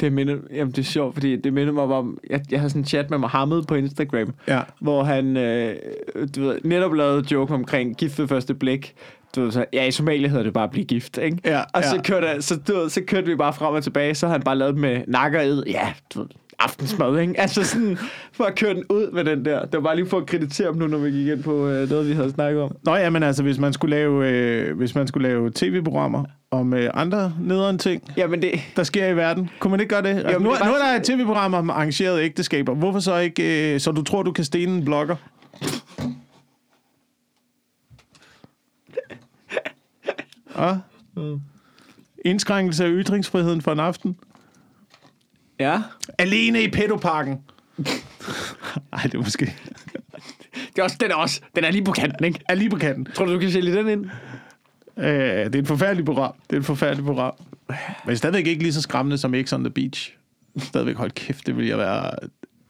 [0.00, 2.82] Det minder, jamen det er sjovt, fordi det minder mig om, jeg, jeg har sådan
[2.82, 4.60] en chat med Mohammed på Instagram, Ja.
[4.80, 5.76] hvor han øh,
[6.36, 8.94] du ved, netop lavede joke omkring gift ved første blik.
[9.36, 11.38] Du ved, så, ja, i Somalia hedder det bare at blive gift, ikke?
[11.44, 12.02] Ja, og så, ja.
[12.02, 14.56] kørte, så, du ved, så kørte vi bare frem og tilbage, så har han bare
[14.58, 16.28] lavet med nakkered, ja, du ved,
[16.64, 17.40] aftensmad, ikke?
[17.40, 17.98] Altså sådan,
[18.32, 19.60] for at køre den ud med den der.
[19.64, 21.90] Det var bare lige for at kreditere dem nu, når vi gik ind på øh,
[21.90, 22.76] noget, vi havde snakket om.
[22.84, 26.74] Nå ja, men altså, hvis man skulle lave, øh, hvis man skulle lave tv-programmer om
[26.74, 30.08] øh, andre nederen ting, Jamen det, der sker i verden, kunne man ikke gøre det?
[30.08, 32.74] Altså, Jo, men nu, det er nu er bare- der et tv-program om arrangerede ægteskaber.
[32.74, 35.16] Hvorfor så ikke, øh, så du tror, du kan stene en blogger?
[40.58, 40.76] Ja.
[42.24, 44.16] Indskrænkelse af ytringsfriheden for en aften.
[45.62, 45.82] Ja,
[46.18, 47.38] Alene i pedoparken.
[48.92, 49.54] Nej, det er måske...
[50.52, 52.40] det er også, den er også, den er lige på kanten, ikke?
[52.48, 53.08] Er lige på kanten.
[53.14, 54.06] Tror du, du kan sælge den ind?
[54.96, 55.04] Øh,
[55.44, 56.34] det er et forfærdeligt program.
[56.50, 57.34] Det er et forfærdeligt program.
[58.06, 60.14] Men stadigvæk ikke lige så skræmmende som X on the Beach.
[60.58, 62.10] Stadigvæk, hold kæft, det vil jeg være...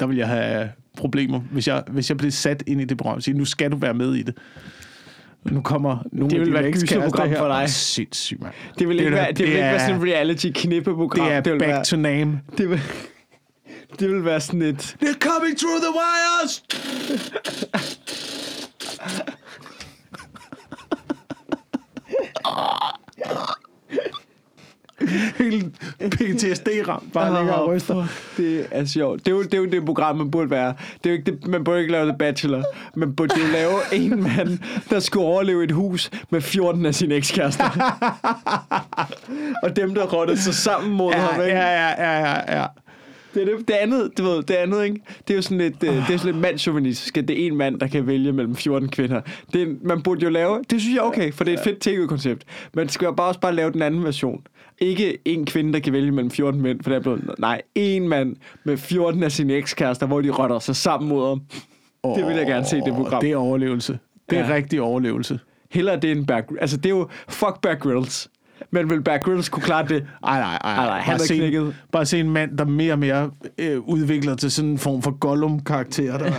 [0.00, 3.16] Der vil jeg have problemer, hvis jeg, hvis jeg blev sat ind i det program
[3.16, 4.36] og sige, nu skal du være med i det.
[5.50, 7.38] Nu kommer nogle Det af vil dine være et ekskærester gyserprogram her.
[7.38, 7.70] for dig.
[7.70, 8.52] Sindssygt, mand.
[8.78, 11.26] Det vil ikke, Det være, det vil det ikke være sådan et reality-knippeprogram.
[11.26, 12.40] Det er vil back være, to name.
[12.58, 12.80] det vil,
[14.00, 14.96] det vil være sådan et...
[15.04, 16.62] They're coming through the wires!
[25.38, 25.66] Helt
[26.00, 27.12] PTSD-ramt.
[27.12, 28.06] Bare ligger og ryster.
[28.36, 29.26] Det er sjovt.
[29.26, 30.74] Det er, jo, det er jo det program, man burde være.
[31.04, 32.64] Det er jo ikke det, man burde ikke lave The Bachelor.
[32.96, 33.72] Man burde jo lave
[34.02, 34.58] en mand,
[34.90, 37.64] der skulle overleve et hus med 14 af sine ekskærester.
[39.62, 41.40] og dem, der rottede sig sammen mod Ja, ham.
[41.40, 41.56] Ikke?
[41.56, 42.66] ja, ja, ja, ja, ja.
[43.34, 45.00] Det, er det, det andet, du ved, det andet, ikke?
[45.28, 47.56] Det er jo sådan lidt, øh, det er sådan lidt mandsjuvenistisk, at det er en
[47.56, 49.20] mand, der kan vælge mellem 14 kvinder.
[49.52, 51.64] Det er, man burde jo lave, det synes jeg er okay, for det er et
[51.64, 52.44] fedt tv-koncept.
[52.74, 54.42] Man skal jo bare også bare lave den anden version.
[54.82, 58.08] Ikke en kvinde, der kan vælge mellem 14 mænd, for det er blevet, nej, en
[58.08, 61.40] mand med 14 af sine ekskærester, hvor de rotter sig sammen mod ham.
[62.16, 63.20] Det vil jeg gerne se, det program.
[63.20, 63.98] Det er overlevelse.
[64.30, 64.54] Det er Ja.
[64.54, 65.40] rigtig overlevelse.
[65.70, 68.28] Hellere det end Bear Altså, det er jo, fuck Bear Grylls.
[68.70, 70.06] Men vil Bear Grylls kunne klare det?
[70.24, 70.74] Ej, nej, ej.
[70.74, 71.76] Ej, nej, han bare se, knækket.
[71.92, 75.10] Bare se en mand, der mere og mere øh, udvikler til sådan en form for
[75.18, 76.18] Gollum-karakter.
[76.18, 76.32] Der.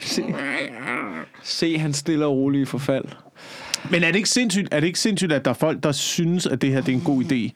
[0.00, 0.22] Se,
[1.42, 3.04] se han stille og rolige forfald.
[3.90, 6.46] Men er det, ikke sindssygt, er det ikke sindssygt, at der er folk, der synes,
[6.46, 7.50] at det her det er en god idé?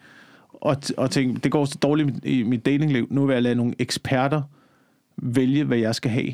[0.53, 3.07] Og, og tænke, det går så dårligt i mit datingliv.
[3.11, 4.43] Nu vil jeg lade nogle eksperter
[5.17, 6.33] vælge, hvad jeg skal have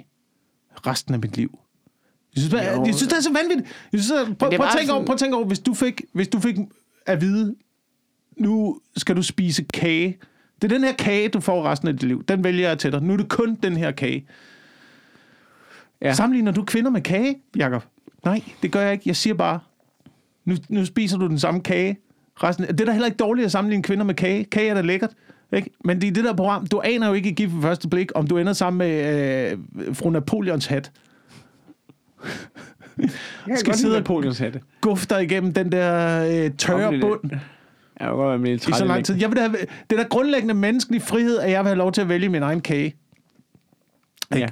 [0.87, 1.59] resten af mit liv.
[2.37, 3.69] Jeg synes, jeg, jeg synes det er så vanvittigt.
[3.93, 5.75] Jeg synes, at, prøv, prøv, at tænke over, sådan- prøv at tænke over, hvis du
[5.75, 6.57] fik, hvis du fik
[7.07, 7.55] at vide,
[8.37, 10.19] nu skal du spise kage.
[10.63, 12.25] Det er den her kage, du får resten af dit liv.
[12.25, 13.03] Den vælger jeg til dig.
[13.03, 14.27] Nu er det kun den her kage.
[16.03, 16.15] Ja.
[16.15, 17.85] Sammenligner du kvinder med kage, Jacob?
[18.25, 19.03] Nej, det gør jeg ikke.
[19.07, 19.61] Jeg siger bare,
[20.49, 21.99] nu, nu spiser du den samme kage.
[22.43, 24.45] Resten, det er da heller ikke dårligt at sammenligne kvinder med kage.
[24.45, 25.11] Kage er da lækkert.
[25.53, 25.71] Ikke?
[25.85, 28.11] Men det er det der program, du aner jo ikke i gift ved første blik,
[28.15, 30.93] om du ender sammen med øh, fru Napoleons hat.
[33.47, 34.61] Jeg skal sidde Napoleons hatte.
[34.81, 37.21] Guff dig igennem den der øh, tørre Om det- bund
[38.01, 39.15] Jeg være med i så lang tid.
[39.21, 39.53] Jeg vil have,
[39.91, 42.43] det er da grundlæggende menneskelig frihed, at jeg vil have lov til at vælge min
[42.43, 42.95] egen kage.
[44.35, 44.47] Ja.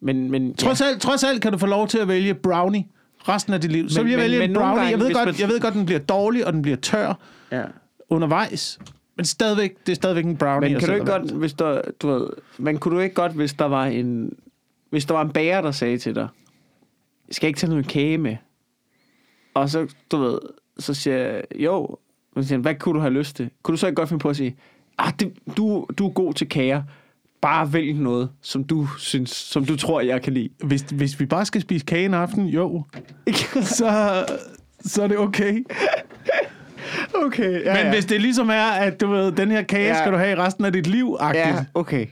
[0.00, 2.84] Men, men Trods, alt, trods alt kan du få lov til at vælge brownie
[3.28, 3.88] resten af dit liv.
[3.88, 4.74] Så Men- vil jeg men- vælge men en brownie.
[4.76, 7.14] gange, jeg, ved godt, man- jeg ved godt, den bliver dårlig, og den bliver tør
[7.52, 7.64] ja.
[8.10, 8.78] undervejs.
[9.16, 10.70] Men stadigvæk, det er stadigvæk en brownie.
[10.70, 12.26] Men kan du ikke godt, hvis der, du ved,
[12.58, 14.32] men kunne du ikke godt, hvis der var en,
[14.90, 16.28] hvis der var en bager, der sagde til dig,
[17.28, 18.36] jeg skal ikke tage noget kage med.
[19.54, 20.38] Og så, du ved,
[20.78, 21.96] så siger jeg, jo,
[22.36, 23.50] så siger hvad kunne du have lyst til?
[23.62, 24.56] Kunne du så ikke godt finde på at sige,
[24.98, 26.82] ah, det, du, du er god til kager,
[27.44, 30.48] bare vælg noget, som du synes, som du tror, jeg kan lide.
[30.64, 32.84] Hvis, hvis vi bare skal spise kage en aften, jo,
[33.78, 34.24] så,
[34.80, 35.64] så er det okay.
[37.14, 39.98] okay, ja, Men hvis det ligesom er, at du ved, den her kage Ja.
[39.98, 42.06] skal du have resten af dit liv, Ja, okay.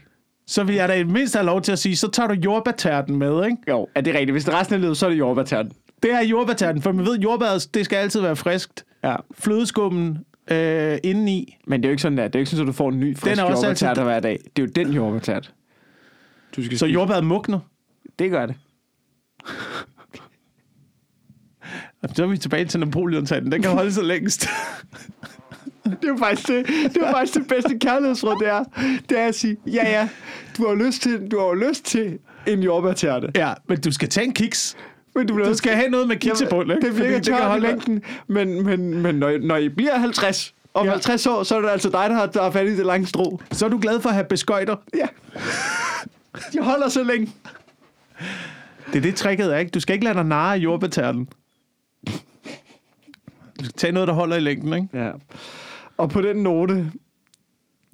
[0.47, 2.35] så vil jeg da i det mindste have lov til at sige, så tager du
[2.35, 3.57] jordbærterten med, ikke?
[3.69, 4.31] Jo, er det rigtigt?
[4.33, 5.73] Hvis det er resten af livet, så er det jordbærterten.
[6.03, 8.85] Det er jordbærterten, for man ved, jordbæret, det skal altid være friskt.
[9.05, 9.17] Ja.
[9.39, 10.19] Flødeskummen
[10.51, 12.25] øh, indeni, Men det er jo ikke sådan der.
[12.29, 14.03] Det er jo ikke sådan, at du får en ny frisk er også jordbærtert altid-
[14.05, 14.39] hver dag.
[14.57, 15.55] Det er jo den jordbærtert.
[16.57, 16.93] Du skal så spise.
[16.95, 17.59] jordbæret mugner.
[18.19, 18.55] Det gør det.
[22.03, 23.53] Og så er vi tilbage til Napoleon-tatten.
[23.53, 24.47] Den kan holde sig længst.
[25.85, 28.65] Det er faktisk det, det, er faktisk det bedste kærlighedsråd, det er.
[29.09, 30.09] Det er at sige, ja ja,
[30.59, 33.31] du har lyst til, du har lyst til en jordbærterte.
[33.35, 34.77] ja, men du skal tage en kiks.
[35.15, 36.87] Men du, bliver Du også- skal have noget med kiks i bund, ikke?
[36.87, 40.85] Det virker tørt i holde- længden, men, men, men når, når I bliver 50, om
[40.85, 40.91] Ja.
[40.91, 40.95] ja.
[40.95, 43.07] 50 år, så er det altså dig, der har, der har fat i det lange
[43.07, 43.41] strå.
[43.53, 44.77] Så er du glad for at have beskøjter.
[44.97, 45.07] Ja.
[46.53, 47.33] De holder så længe.
[48.93, 49.71] Det er det tricket ikke?
[49.71, 51.29] Du skal ikke lade dig narre af jordbærterten.
[53.61, 54.89] Du skal tage noget, der holder i længden, ikke?
[55.05, 55.11] Ja.
[55.97, 56.93] Og på den note,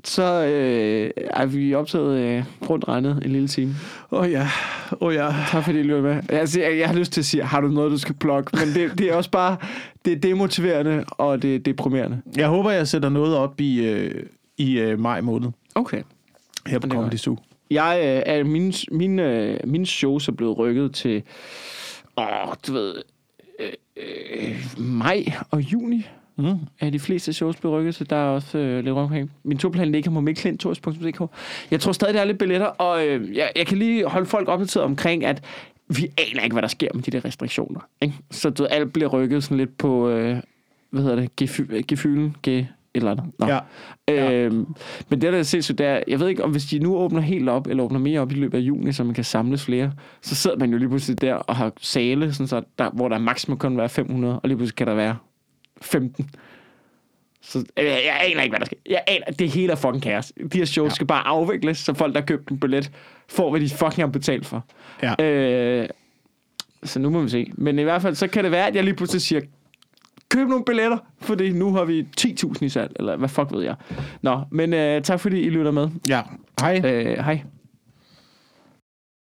[0.09, 3.75] så øh, er vi optaget øh, rundt regnet en lille time.
[4.13, 4.49] Åh oh, ja,
[4.93, 5.35] åh oh, ja.
[5.51, 6.23] Tak fordi I lytter med.
[6.29, 8.51] Altså, jeg, jeg har lyst til at sige, har du noget, du skal plukke?
[8.53, 9.57] Men det, det er også bare,
[10.05, 12.23] det er demotiverende, og det er deprimerende.
[12.37, 14.25] Jeg håber, jeg sætter noget op i, øh,
[14.59, 15.51] i øh, maj måned.
[15.75, 16.03] Okay.
[16.67, 17.17] Her på Comedy.
[17.17, 17.37] Zoo.
[17.71, 21.23] Jeg øh, er mine, mine, øh, mine shows er blevet rykket til,
[22.17, 22.95] åh, du ved,
[23.61, 26.07] øh, øh, maj og juni.
[26.39, 26.59] Mm.
[26.81, 29.31] er de fleste shows blevet rykket, så der er også øh, lidt rundt omkring.
[29.45, 31.23] Min toplan ligger på mikkelindtours.dk.
[31.71, 34.49] Jeg tror stadig, der er lidt billetter, og øh, jeg, jeg kan lige holde folk
[34.49, 35.45] opdateret omkring, at
[35.89, 37.81] vi aner ikke, hvad der sker med de der restriktioner.
[38.03, 38.15] Ikke?
[38.31, 40.37] Så du, alt bliver rykket sådan lidt på, øh,
[40.91, 43.25] hvad hedder det, gefy- gefylen, ge, eller andet.
[43.39, 43.47] Nå.
[43.47, 44.33] Ja.
[44.33, 44.67] Øhm,
[45.09, 47.21] men det, der er sindssygt, det er, jeg ved ikke, om hvis de nu åbner
[47.21, 49.93] helt op, eller åbner mere op i løbet af juni, så man kan samles flere,
[50.23, 53.19] så sidder man jo lige pludselig der og har sale, sådan så der, hvor der
[53.19, 55.17] maksimum kun være 500, og lige pludselig kan der være
[55.83, 56.31] 15.
[57.43, 58.77] Så jeg, jeg aner ikke, hvad der sker.
[58.91, 60.33] Jeg aner, det hele er fucking kaos.
[60.53, 60.91] De her shows Ja.
[60.91, 60.95] ja.
[60.95, 62.91] skal bare afvikles, så folk, der har købt en billet,
[63.29, 64.65] får, hvad de fucking har betalt for.
[65.03, 65.25] Ja.
[65.25, 65.89] Øh,
[66.85, 67.51] Så nu må vi se.
[67.55, 69.41] Men i hvert fald, så kan det være, at jeg lige pludselig siger,
[70.29, 73.75] køb nogle billetter, fordi nu har vi 10.000 i salg, eller hvad fuck ved jeg.
[74.23, 75.89] Nå, men øh, tak fordi I lytter med.
[76.09, 76.23] Ja.
[76.61, 76.81] Hej.
[76.85, 77.43] Øh, hej.